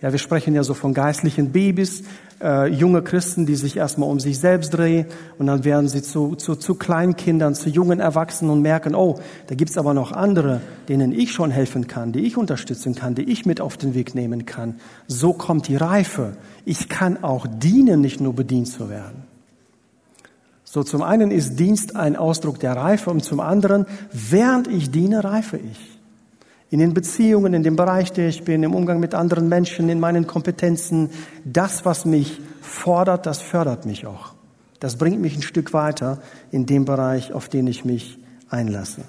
[0.00, 2.02] Ja, wir sprechen ja so von geistlichen Babys,
[2.42, 5.06] äh, junge Christen, die sich erstmal um sich selbst drehen
[5.38, 9.54] und dann werden sie zu, zu, zu Kleinkindern, zu jungen Erwachsenen und merken, oh, da
[9.54, 13.46] gibt's aber noch andere, denen ich schon helfen kann, die ich unterstützen kann, die ich
[13.46, 14.80] mit auf den Weg nehmen kann.
[15.06, 16.32] So kommt die Reife.
[16.64, 19.31] Ich kann auch dienen, nicht nur bedient zu werden.
[20.72, 25.22] So zum einen ist Dienst ein Ausdruck der Reife und zum anderen, während ich diene,
[25.22, 25.98] reife ich
[26.70, 30.00] in den Beziehungen, in dem Bereich, der ich bin, im Umgang mit anderen Menschen, in
[30.00, 31.10] meinen Kompetenzen.
[31.44, 34.32] Das, was mich fordert, das fördert mich auch.
[34.80, 39.02] Das bringt mich ein Stück weiter in dem Bereich, auf den ich mich einlasse.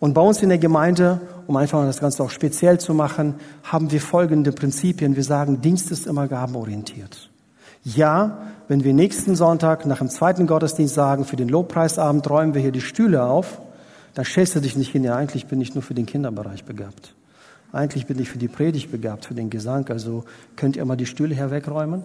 [0.00, 3.92] Und bei uns in der Gemeinde, um einfach das Ganze auch speziell zu machen, haben
[3.92, 5.14] wir folgende Prinzipien.
[5.14, 7.30] Wir sagen, Dienst ist immer gabenorientiert.
[7.84, 12.62] Ja, wenn wir nächsten Sonntag nach dem zweiten Gottesdienst sagen, für den Lobpreisabend räumen wir
[12.62, 13.60] hier die Stühle auf,
[14.14, 17.14] da stellst du dich nicht hin, ja, eigentlich bin ich nur für den Kinderbereich begabt.
[17.72, 19.88] Eigentlich bin ich für die Predigt begabt, für den Gesang.
[19.90, 20.24] Also
[20.56, 22.04] könnt ihr mal die Stühle hier wegräumen?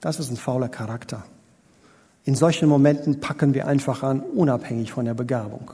[0.00, 1.22] Das ist ein fauler Charakter.
[2.24, 5.72] In solchen Momenten packen wir einfach an, unabhängig von der Begabung.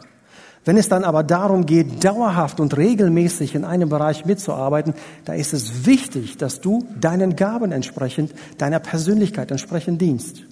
[0.69, 4.93] Wenn es dann aber darum geht, dauerhaft und regelmäßig in einem Bereich mitzuarbeiten,
[5.25, 10.43] da ist es wichtig, dass du deinen Gaben entsprechend, deiner Persönlichkeit entsprechend dienst.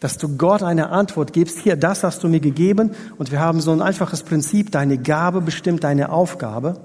[0.00, 3.60] Dass du Gott eine Antwort gibst, hier, das hast du mir gegeben und wir haben
[3.60, 6.80] so ein einfaches Prinzip, deine Gabe bestimmt deine Aufgabe,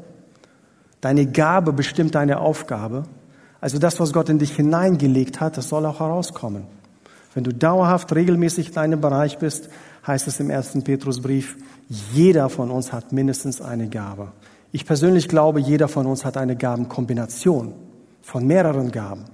[1.00, 3.04] deine Gabe bestimmt deine Aufgabe,
[3.62, 6.66] also das, was Gott in dich hineingelegt hat, das soll auch herauskommen.
[7.34, 9.70] Wenn du dauerhaft, regelmäßig in einem Bereich bist,
[10.06, 11.58] heißt es im ersten Petrusbrief,
[11.90, 14.32] jeder von uns hat mindestens eine Gabe.
[14.72, 17.74] Ich persönlich glaube, jeder von uns hat eine Gabenkombination
[18.22, 19.26] von mehreren Gaben.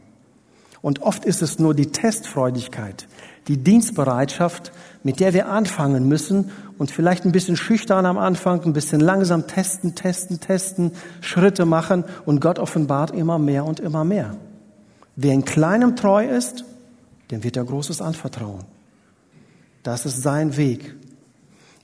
[0.82, 3.08] Und oft ist es nur die Testfreudigkeit,
[3.48, 4.72] die Dienstbereitschaft,
[5.04, 9.48] mit der wir anfangen müssen und vielleicht ein bisschen schüchtern am Anfang, ein bisschen langsam
[9.48, 14.36] testen, testen, testen, Schritte machen und Gott offenbart immer mehr und immer mehr.
[15.16, 16.64] Wer in kleinem treu ist,
[17.32, 18.79] dem wird er Großes anvertrauen.
[19.84, 20.96] Das ist sein Weg.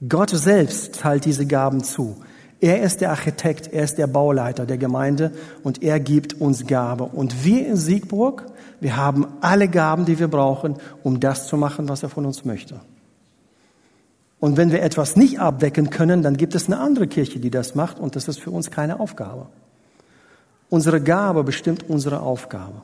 [0.07, 2.17] Gott selbst teilt diese Gaben zu.
[2.59, 5.31] Er ist der Architekt, er ist der Bauleiter der Gemeinde
[5.63, 7.03] und er gibt uns Gabe.
[7.03, 8.45] Und wir in Siegburg,
[8.79, 12.45] wir haben alle Gaben, die wir brauchen, um das zu machen, was er von uns
[12.45, 12.81] möchte.
[14.39, 17.75] Und wenn wir etwas nicht abdecken können, dann gibt es eine andere Kirche, die das
[17.75, 19.47] macht und das ist für uns keine Aufgabe.
[20.69, 22.81] Unsere Gabe bestimmt unsere Aufgabe.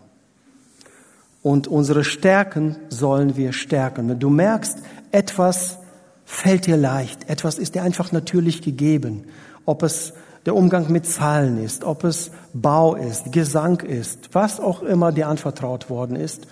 [1.43, 4.07] Und unsere Stärken sollen wir stärken.
[4.07, 4.77] Wenn du merkst,
[5.11, 5.77] etwas
[6.25, 9.25] fällt dir leicht, etwas ist dir einfach natürlich gegeben,
[9.65, 10.13] ob es
[10.45, 15.27] der Umgang mit Zahlen ist, ob es Bau ist, Gesang ist, was auch immer dir
[15.27, 16.47] anvertraut worden ist,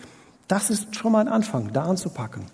[0.48, 2.46] das ist schon mal ein Anfang, da anzupacken,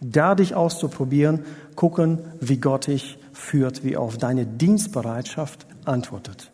[0.00, 1.44] da dich auszuprobieren,
[1.76, 6.50] gucken, wie Gott dich führt, wie auf deine Dienstbereitschaft antwortet.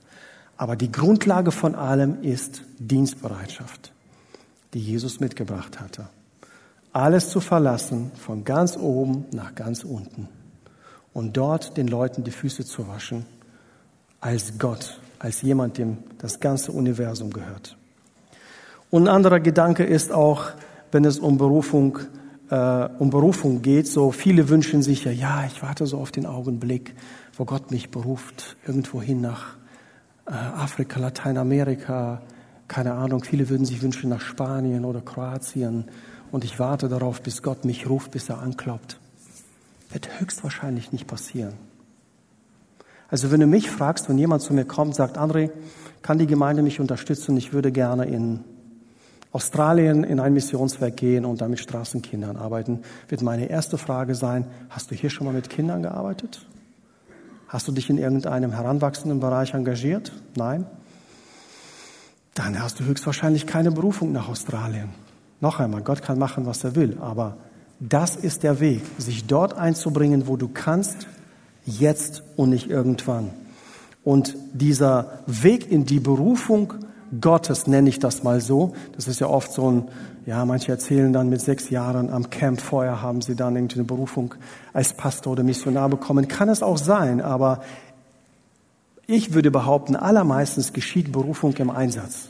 [0.57, 3.93] Aber die Grundlage von allem ist Dienstbereitschaft,
[4.75, 6.09] die Jesus mitgebracht hatte.
[6.93, 10.29] Alles zu verlassen, von ganz oben nach ganz unten.
[11.13, 13.27] Und dort den Leuten die Füße zu waschen
[14.21, 17.77] als Gott, als jemand, dem das ganze Universum gehört.
[18.91, 20.51] Und ein anderer Gedanke ist auch,
[20.93, 21.99] wenn es um Berufung,
[22.51, 26.25] äh, um Berufung geht, so viele wünschen sich ja, ja, ich warte so auf den
[26.25, 26.95] Augenblick,
[27.37, 29.57] wo Gott mich beruft, irgendwo hin nach
[30.27, 32.23] äh, Afrika, Lateinamerika,
[32.67, 35.85] keine Ahnung, viele würden sich wünschen nach Spanien oder Kroatien
[36.33, 38.99] und ich warte darauf, bis Gott mich ruft, bis er ankloppt.
[39.91, 41.55] Wird höchstwahrscheinlich nicht passieren.
[43.09, 45.51] Also wenn du mich fragst, wenn jemand zu mir kommt, sagt, André,
[46.03, 47.37] kann die Gemeinde mich unterstützen?
[47.37, 48.45] Ich würde gerne in
[49.33, 54.47] Australien in ein Missionswerk gehen und da mit Straßenkindern arbeiten, wird meine erste Frage sein,
[54.71, 56.47] hast du hier schon mal mit Kindern gearbeitet?
[57.47, 60.13] Hast du dich in irgendeinem heranwachsenden Bereich engagiert?
[60.35, 60.67] Nein?
[62.35, 64.91] Dann hast du höchstwahrscheinlich keine Berufung nach Australien.
[65.41, 67.37] Noch einmal, Gott kann machen, was er will, aber
[67.81, 71.07] Das ist der Weg, sich dort einzubringen, wo du kannst,
[71.65, 73.31] jetzt und nicht irgendwann.
[74.03, 76.75] Und dieser Weg in die Berufung
[77.21, 79.89] Gottes, nenne ich das mal so, das ist ja oft so ein,
[80.27, 83.85] ja, manche erzählen dann mit sechs Jahren am Camp vorher haben sie dann irgendwie eine
[83.85, 84.35] Berufung
[84.73, 86.27] als Pastor oder Missionar bekommen.
[86.27, 87.63] Kann es auch sein, aber
[89.07, 92.29] ich würde behaupten, allermeistens geschieht Berufung im Einsatz.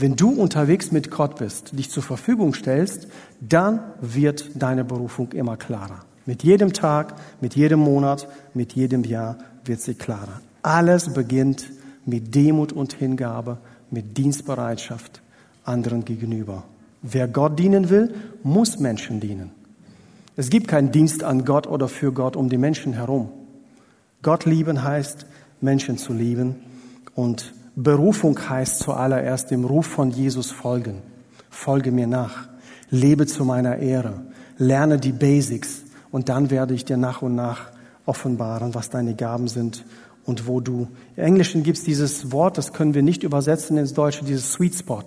[0.00, 3.08] Wenn du unterwegs mit Gott bist, dich zur Verfügung stellst,
[3.40, 6.04] dann wird deine Berufung immer klarer.
[6.24, 10.40] Mit jedem Tag, mit jedem Monat, mit jedem Jahr wird sie klarer.
[10.62, 11.70] Alles beginnt
[12.06, 13.58] mit Demut und Hingabe,
[13.90, 15.20] mit Dienstbereitschaft
[15.64, 16.62] anderen gegenüber.
[17.02, 19.50] Wer Gott dienen will, muss Menschen dienen.
[20.36, 23.30] Es gibt keinen Dienst an Gott oder für Gott um die Menschen herum.
[24.22, 25.26] Gott lieben heißt,
[25.60, 26.54] Menschen zu lieben
[27.16, 31.00] und Berufung heißt zuallererst dem Ruf von Jesus folgen.
[31.48, 32.48] Folge mir nach.
[32.90, 34.14] Lebe zu meiner Ehre.
[34.56, 35.84] Lerne die Basics.
[36.10, 37.70] Und dann werde ich dir nach und nach
[38.04, 39.84] offenbaren, was deine Gaben sind
[40.24, 40.88] und wo du.
[41.14, 44.74] Im Englischen gibt es dieses Wort, das können wir nicht übersetzen ins Deutsche, dieses Sweet
[44.74, 45.04] Spot.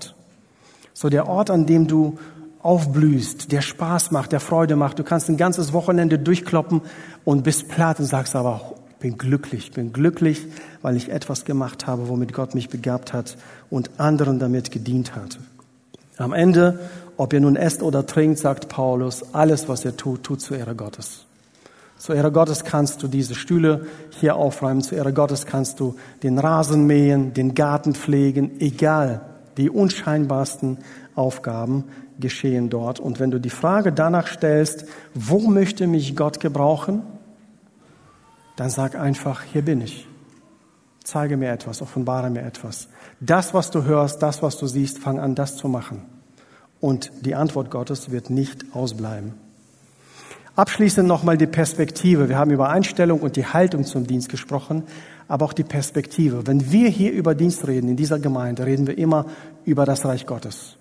[0.94, 2.20] So der Ort, an dem du
[2.62, 4.98] aufblühst, der Spaß macht, der Freude macht.
[4.98, 6.80] Du kannst ein ganzes Wochenende durchkloppen
[7.26, 10.48] und bist platt und sagst aber, bin glücklich, bin glücklich,
[10.82, 13.38] weil ich etwas gemacht habe, womit Gott mich begabt hat
[13.70, 15.40] und anderen damit gedient hat.
[16.18, 16.80] Am Ende,
[17.18, 20.76] ob ihr nun esst oder trinkt, sagt Paulus, alles, was ihr tut, tut zur Ehre
[20.76, 21.26] Gottes.
[21.98, 26.40] Zur Ehre Gottes kannst du diese Stühle hier aufräumen, zur Ehre Gottes kannst du den
[26.40, 29.22] Rasen mähen, den Garten pflegen, egal,
[29.58, 30.78] die unscheinbarsten
[31.16, 31.86] Aufgaben
[32.20, 33.00] geschehen dort.
[33.00, 37.04] Und wenn du die Frage danach stellst, wo möchte mich Gott gebrauchen,
[38.62, 40.08] dann sag einfach, hier bin ich.
[41.04, 42.90] Zeige mir etwas, offenbare mir etwas.
[43.20, 46.04] Das, was du hörst, das, was du siehst, fang an, das zu machen.
[46.80, 49.34] Und die Antwort Gottes wird nicht ausbleiben.
[50.56, 52.30] Abschließend nochmal die Perspektive.
[52.30, 54.84] Wir haben über Einstellung und die Haltung zum Dienst gesprochen,
[55.28, 56.46] aber auch die Perspektive.
[56.46, 59.26] Wenn wir hier über Dienst reden in dieser Gemeinde, reden wir immer
[59.66, 60.78] über das Reich Gottes.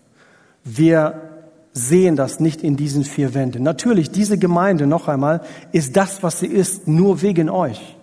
[0.65, 1.30] Wir
[1.73, 3.63] sehen das nicht in diesen vier Wänden.
[3.63, 7.97] Natürlich, diese Gemeinde, noch einmal, ist das, was sie ist, nur wegen euch.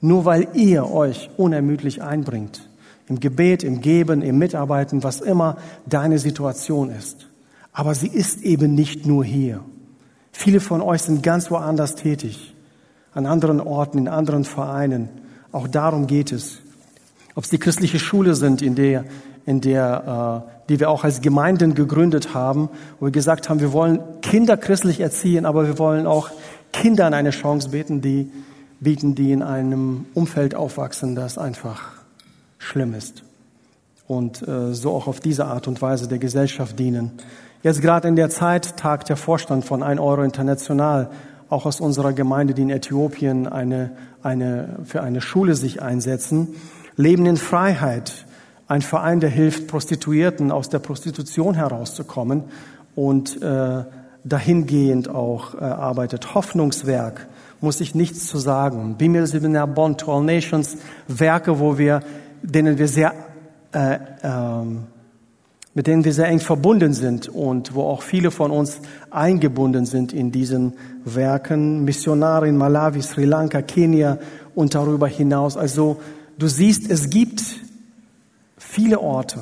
[0.00, 2.68] Nur weil ihr euch unermüdlich einbringt.
[3.08, 7.28] Im Gebet, im Geben, im Mitarbeiten, was immer deine Situation ist.
[7.72, 9.60] Aber sie ist eben nicht nur hier.
[10.30, 12.54] Viele von euch sind ganz woanders tätig.
[13.12, 15.08] An anderen Orten, in anderen Vereinen.
[15.50, 16.60] Auch darum geht es.
[17.34, 19.04] Ob es die christliche Schule sind, in der,
[19.46, 22.68] in der, äh, die wir auch als Gemeinden gegründet haben,
[23.00, 26.30] wo wir gesagt haben, wir wollen Kinder christlich erziehen, aber wir wollen auch
[26.72, 28.30] Kindern eine Chance bieten, die
[28.80, 31.92] bieten, die in einem Umfeld aufwachsen, das einfach
[32.58, 33.22] schlimm ist.
[34.06, 37.12] Und äh, so auch auf diese Art und Weise der Gesellschaft dienen.
[37.62, 41.10] Jetzt gerade in der Zeit tagt der Vorstand von 1 Euro International
[41.48, 46.54] auch aus unserer Gemeinde, die in Äthiopien eine, eine, für eine Schule sich einsetzen.
[46.96, 48.26] Leben in Freiheit
[48.72, 52.44] ein Verein, der hilft, Prostituierten aus der Prostitution herauszukommen
[52.94, 53.84] und äh,
[54.24, 56.34] dahingehend auch äh, arbeitet.
[56.34, 57.26] Hoffnungswerk,
[57.60, 58.94] muss ich nichts zu sagen.
[58.96, 62.00] Bimel Seminar Bond to All Nations, Werke, wo wir,
[62.42, 63.12] denen wir sehr,
[63.72, 64.84] äh, ähm,
[65.74, 68.80] mit denen wir sehr eng verbunden sind und wo auch viele von uns
[69.10, 70.72] eingebunden sind in diesen
[71.04, 71.84] Werken.
[71.84, 74.16] Missionare in Malawi, Sri Lanka, Kenia
[74.54, 75.58] und darüber hinaus.
[75.58, 76.00] Also
[76.38, 77.42] du siehst, es gibt
[78.72, 79.38] viele Orte,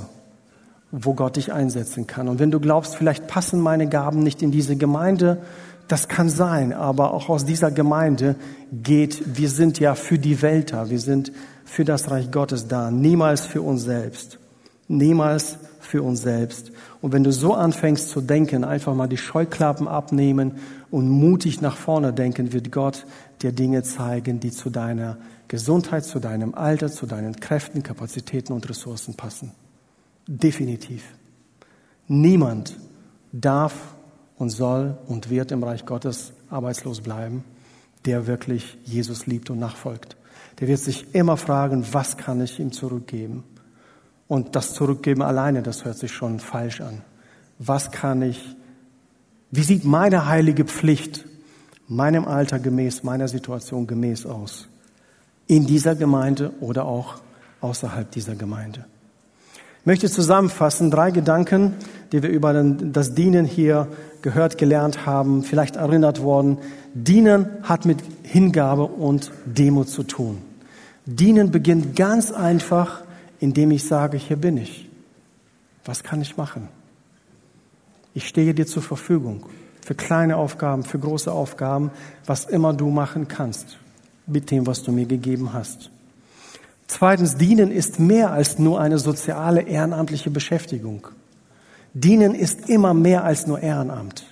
[0.90, 2.28] wo Gott dich einsetzen kann.
[2.28, 5.38] Und wenn du glaubst, vielleicht passen meine Gaben nicht in diese Gemeinde,
[5.86, 8.34] das kann sein, aber auch aus dieser Gemeinde
[8.72, 11.30] geht, wir sind ja für die Welt da, wir sind
[11.64, 14.40] für das Reich Gottes da, niemals für uns selbst.
[14.88, 16.72] Niemals für uns selbst.
[17.00, 20.56] Und wenn du so anfängst zu denken, einfach mal die Scheuklappen abnehmen
[20.90, 23.06] und mutig nach vorne denken, wird Gott
[23.42, 25.18] dir Dinge zeigen, die zu deiner
[25.50, 29.50] Gesundheit zu deinem Alter, zu deinen Kräften, Kapazitäten und Ressourcen passen.
[30.28, 31.02] Definitiv.
[32.06, 32.78] Niemand
[33.32, 33.74] darf
[34.38, 37.42] und soll und wird im Reich Gottes arbeitslos bleiben,
[38.04, 40.16] der wirklich Jesus liebt und nachfolgt.
[40.60, 43.42] Der wird sich immer fragen, was kann ich ihm zurückgeben?
[44.28, 47.02] Und das Zurückgeben alleine, das hört sich schon falsch an.
[47.58, 48.54] Was kann ich,
[49.50, 51.24] wie sieht meine heilige Pflicht
[51.88, 54.69] meinem Alter gemäß, meiner Situation gemäß aus?
[55.50, 57.16] In dieser Gemeinde oder auch
[57.60, 58.84] außerhalb dieser Gemeinde.
[59.80, 61.74] Ich möchte zusammenfassen drei Gedanken,
[62.12, 63.88] die wir über das Dienen hier
[64.22, 66.58] gehört, gelernt haben, vielleicht erinnert worden.
[66.94, 70.38] Dienen hat mit Hingabe und Demut zu tun.
[71.04, 73.02] Dienen beginnt ganz einfach,
[73.40, 74.88] indem ich sage, hier bin ich.
[75.84, 76.68] Was kann ich machen?
[78.14, 79.46] Ich stehe dir zur Verfügung.
[79.82, 81.90] für kleine Aufgaben, für große Aufgaben,
[82.26, 83.78] was immer du machen kannst
[84.30, 85.90] mit dem, was du mir gegeben hast.
[86.86, 91.06] Zweitens, dienen ist mehr als nur eine soziale, ehrenamtliche Beschäftigung.
[91.94, 94.24] Dienen ist immer mehr als nur Ehrenamt,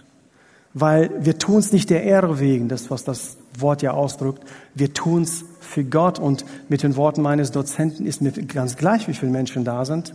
[0.74, 4.42] weil wir tun es nicht der Ehre wegen, das was das Wort ja ausdrückt,
[4.74, 9.06] wir tun es für Gott und mit den Worten meines Dozenten ist mir ganz gleich,
[9.06, 10.14] wie viele Menschen da sind.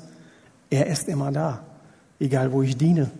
[0.69, 1.61] Er ist immer da,
[2.19, 3.11] egal wo ich diene,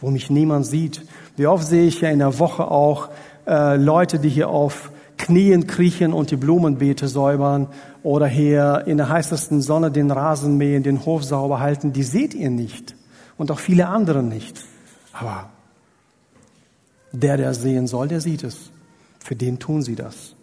[0.00, 1.04] wo mich niemand sieht.
[1.36, 3.08] Wie oft sehe ich ja in der Woche auch
[3.46, 7.68] äh, Leute, die hier auf Knien kriechen und die Blumenbeete säubern
[8.02, 12.34] oder hier in der heißesten Sonne den Rasen mähen, den Hof sauber halten, die seht
[12.34, 12.94] ihr nicht
[13.36, 14.64] und auch viele andere nicht.
[15.12, 15.50] Aber
[17.12, 18.70] der, der sehen soll, der sieht es.
[19.18, 20.34] Für den tun sie das.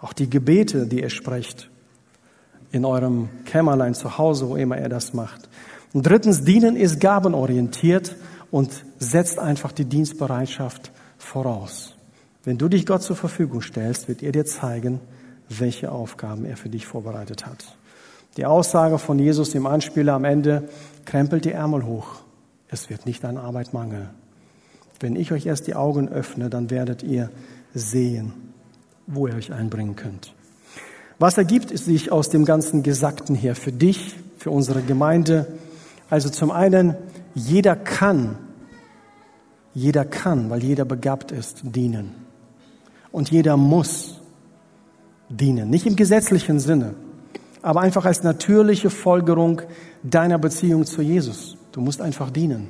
[0.00, 1.70] Auch die Gebete, die ihr sprecht,
[2.70, 5.48] in eurem Kämmerlein zu Hause, wo immer er das macht.
[5.92, 8.16] Und drittens, dienen ist gabenorientiert
[8.50, 11.94] und setzt einfach die Dienstbereitschaft voraus.
[12.44, 15.00] Wenn du dich Gott zur Verfügung stellst, wird er dir zeigen,
[15.48, 17.76] welche Aufgaben er für dich vorbereitet hat.
[18.36, 20.68] Die Aussage von Jesus im Anspieler am Ende,
[21.04, 22.22] krempelt die Ärmel hoch.
[22.68, 24.10] Es wird nicht an Arbeit mangeln.
[24.98, 27.30] Wenn ich euch erst die Augen öffne, dann werdet ihr
[27.74, 28.32] sehen,
[29.06, 30.34] wo ihr euch einbringen könnt.
[31.18, 35.46] Was ergibt sich aus dem ganzen Gesagten hier für dich, für unsere Gemeinde?
[36.10, 36.96] Also zum einen,
[37.34, 38.38] jeder kann,
[39.74, 42.21] jeder kann, weil jeder begabt ist, dienen
[43.12, 44.20] und jeder muss
[45.28, 45.70] dienen.
[45.70, 46.94] Nicht im gesetzlichen Sinne,
[47.62, 49.62] aber einfach als natürliche Folgerung
[50.02, 51.56] deiner Beziehung zu Jesus.
[51.70, 52.68] Du musst einfach dienen,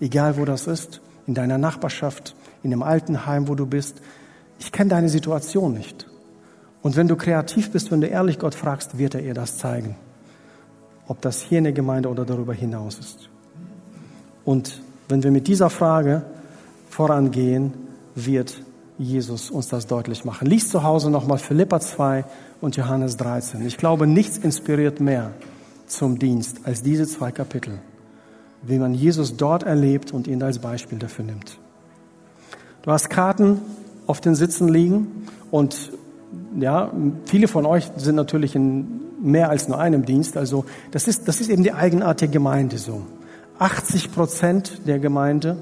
[0.00, 4.02] egal wo das ist, in deiner Nachbarschaft, in dem Altenheim, wo du bist.
[4.58, 6.06] Ich kenne deine Situation nicht.
[6.82, 9.96] Und wenn du kreativ bist, wenn du ehrlich Gott fragst, wird er ihr das zeigen.
[11.08, 13.30] Ob das hier in der Gemeinde oder darüber hinaus ist.
[14.44, 16.22] Und wenn wir mit dieser Frage
[16.90, 17.72] vorangehen,
[18.14, 18.62] wird
[18.98, 20.46] Jesus uns das deutlich machen.
[20.46, 22.24] Lies zu Hause nochmal Philippa 2
[22.60, 23.66] und Johannes 13.
[23.66, 25.32] Ich glaube, nichts inspiriert mehr
[25.86, 27.78] zum Dienst als diese zwei Kapitel,
[28.62, 31.58] wie man Jesus dort erlebt und ihn als Beispiel dafür nimmt.
[32.82, 33.60] Du hast Karten
[34.06, 35.92] auf den Sitzen liegen und
[36.58, 36.92] ja,
[37.26, 40.36] viele von euch sind natürlich in mehr als nur einem Dienst.
[40.36, 43.02] Also das ist, das ist eben die Eigenart der Gemeinde so.
[43.58, 45.56] 80 Prozent der Gemeinde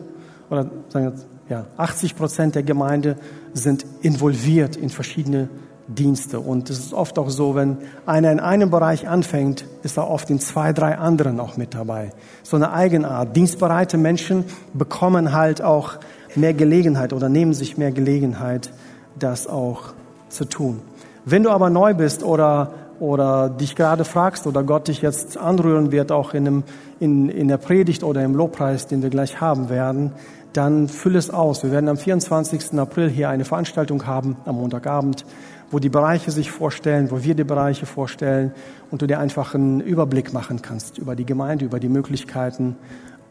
[0.50, 1.12] oder sagen wir
[1.52, 3.16] ja, 80 Prozent der Gemeinde
[3.52, 5.50] sind involviert in verschiedene
[5.86, 6.40] Dienste.
[6.40, 7.76] Und es ist oft auch so, wenn
[8.06, 12.12] einer in einem Bereich anfängt, ist er oft in zwei, drei anderen auch mit dabei.
[12.42, 13.36] So eine Eigenart.
[13.36, 15.98] Dienstbereite Menschen bekommen halt auch
[16.34, 18.72] mehr Gelegenheit oder nehmen sich mehr Gelegenheit,
[19.18, 19.92] das auch
[20.30, 20.80] zu tun.
[21.26, 22.70] Wenn du aber neu bist oder
[23.02, 26.62] oder dich gerade fragst oder Gott dich jetzt anrühren wird, auch in, einem,
[27.00, 30.12] in, in der Predigt oder im Lobpreis, den wir gleich haben werden,
[30.52, 31.62] dann fülle es aus.
[31.62, 32.78] Wir werden am 24.
[32.78, 35.24] April hier eine Veranstaltung haben, am Montagabend,
[35.70, 38.52] wo die Bereiche sich vorstellen, wo wir die Bereiche vorstellen
[38.90, 42.76] und du dir einfach einen Überblick machen kannst über die Gemeinde, über die Möglichkeiten.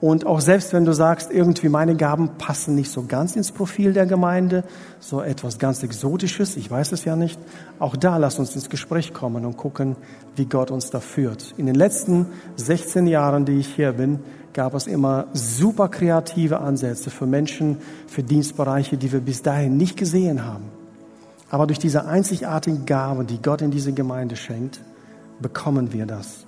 [0.01, 3.93] Und auch selbst wenn du sagst, irgendwie meine Gaben passen nicht so ganz ins Profil
[3.93, 4.63] der Gemeinde,
[4.99, 7.39] so etwas ganz Exotisches, ich weiß es ja nicht,
[7.77, 9.95] auch da lass uns ins Gespräch kommen und gucken,
[10.35, 11.53] wie Gott uns da führt.
[11.57, 14.21] In den letzten 16 Jahren, die ich hier bin,
[14.53, 17.77] gab es immer super kreative Ansätze für Menschen,
[18.07, 20.65] für Dienstbereiche, die wir bis dahin nicht gesehen haben.
[21.49, 24.81] Aber durch diese einzigartigen Gaben, die Gott in diese Gemeinde schenkt,
[25.41, 26.45] bekommen wir das.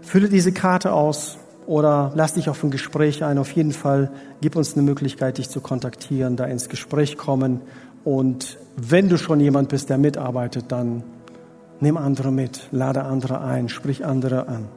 [0.00, 3.38] Fülle diese Karte aus oder lass dich auf ein Gespräch ein.
[3.38, 7.62] Auf jeden Fall gib uns eine Möglichkeit, dich zu kontaktieren, da ins Gespräch kommen.
[8.04, 11.02] Und wenn du schon jemand bist, der mitarbeitet, dann
[11.80, 14.68] nimm andere mit, lade andere ein, sprich andere an.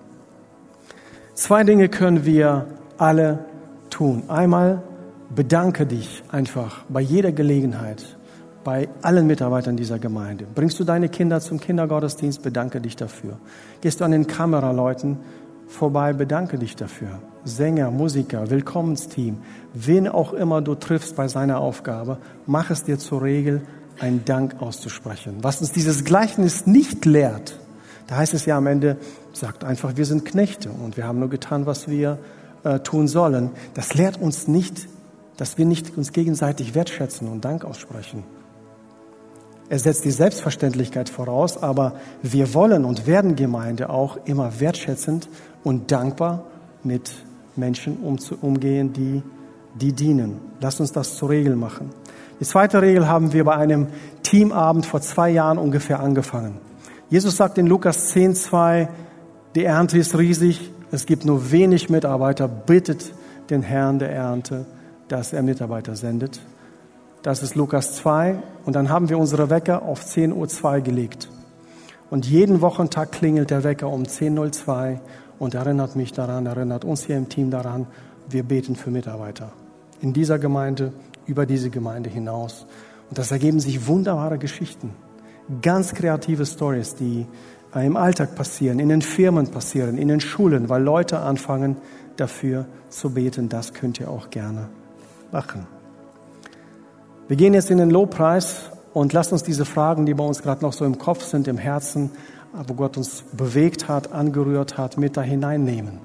[1.38, 2.66] Zwei Dinge können wir
[2.98, 3.46] alle
[3.92, 4.24] tun.
[4.28, 4.82] Einmal
[5.30, 8.18] bedanke dich einfach bei jeder Gelegenheit,
[8.64, 10.48] bei allen Mitarbeitern dieser Gemeinde.
[10.56, 13.38] Bringst du deine Kinder zum Kindergottesdienst, bedanke dich dafür.
[13.82, 15.18] Gehst du an den Kameraleuten
[15.68, 17.20] vorbei, bedanke dich dafür.
[17.44, 19.38] Sänger, Musiker, Willkommensteam,
[19.76, 22.18] wen auch immer du triffst bei seiner Aufgabe,
[22.48, 23.62] mach es dir zur Regel,
[24.00, 25.36] einen Dank auszusprechen.
[25.44, 27.60] Was uns dieses Gleichnis nicht lehrt,
[28.08, 28.98] da heißt es ja am Ende,
[29.40, 32.18] sagt einfach, wir sind Knechte und wir haben nur getan, was wir
[32.64, 33.52] äh, tun sollen.
[33.74, 34.88] Das lehrt uns nicht,
[35.38, 38.24] dass wir nicht uns gegenseitig wertschätzen und Dank aussprechen.
[39.70, 45.28] Er setzt die Selbstverständlichkeit voraus, aber wir wollen und werden Gemeinde auch immer wertschätzend
[45.64, 46.46] und dankbar
[46.84, 47.12] mit
[47.58, 47.98] Menschen
[48.42, 49.24] umgehen, die,
[49.76, 50.40] die dienen.
[50.62, 51.90] Lass uns das zur Regel machen.
[52.40, 53.88] Die zweite Regel haben wir bei einem
[54.24, 56.60] Teamabend vor zwei Jahren ungefähr angefangen.
[57.10, 58.88] Jesus sagt in Lukas 10, 2,
[59.56, 63.14] die Ernte ist riesig, es gibt nur wenig Mitarbeiter, bittet
[63.50, 64.66] den Herrn der Ernte,
[65.08, 66.39] dass er Mitarbeiter sendet.
[67.24, 68.41] Das ist Lukas 2.
[68.66, 71.30] Und dann haben wir unsere Wecker auf 10.02 Uhr gelegt.
[72.10, 75.00] Und jeden Wochentag klingelt der Wecker um 10.02 Uhr
[75.39, 77.88] und erinnert mich daran, erinnert uns hier im Team daran,
[78.30, 79.52] wir beten für Mitarbeiter.
[80.02, 80.93] In dieser Gemeinde,
[81.26, 82.66] über diese Gemeinde hinaus.
[83.10, 84.91] Und das ergeben sich wunderbare Geschichten.
[85.62, 87.26] Ganz kreative Stories, die
[87.74, 91.78] im Alltag passieren, in den Firmen passieren, in den Schulen, weil Leute anfangen,
[92.15, 93.49] dafür zu beten.
[93.49, 94.70] Das könnt ihr auch gerne
[95.32, 95.68] machen.
[97.28, 100.63] Wir gehen jetzt in den Lobpreis und lasst uns diese Fragen, die bei uns gerade
[100.63, 102.11] noch so im Kopf sind, im Herzen,
[102.68, 105.99] wo Gott uns bewegt hat, angerührt hat, mit da hineinnehmen.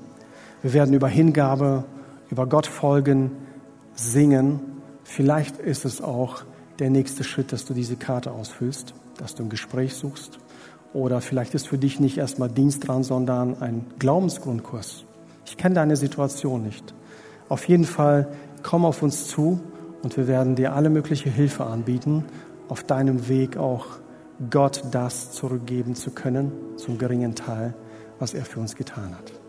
[0.62, 1.84] Wir werden über Hingabe,
[2.30, 3.30] über Gott folgen,
[3.94, 4.60] singen.
[5.04, 6.42] Vielleicht ist es auch
[6.78, 10.38] der nächste Schritt, dass du diese Karte ausfüllst, dass du ein Gespräch suchst.
[10.94, 15.04] Oder vielleicht ist für dich nicht erstmal Dienst dran, sondern ein Glaubensgrundkurs.
[15.46, 16.94] Ich kenne deine Situation nicht.
[17.48, 18.28] Auf jeden Fall
[18.62, 19.60] komm auf uns zu
[20.02, 22.24] und wir werden dir alle mögliche Hilfe anbieten,
[22.68, 23.86] auf deinem Weg auch
[24.50, 27.74] Gott das zurückgeben zu können, zum geringen Teil,
[28.18, 29.41] was er für uns getan hat.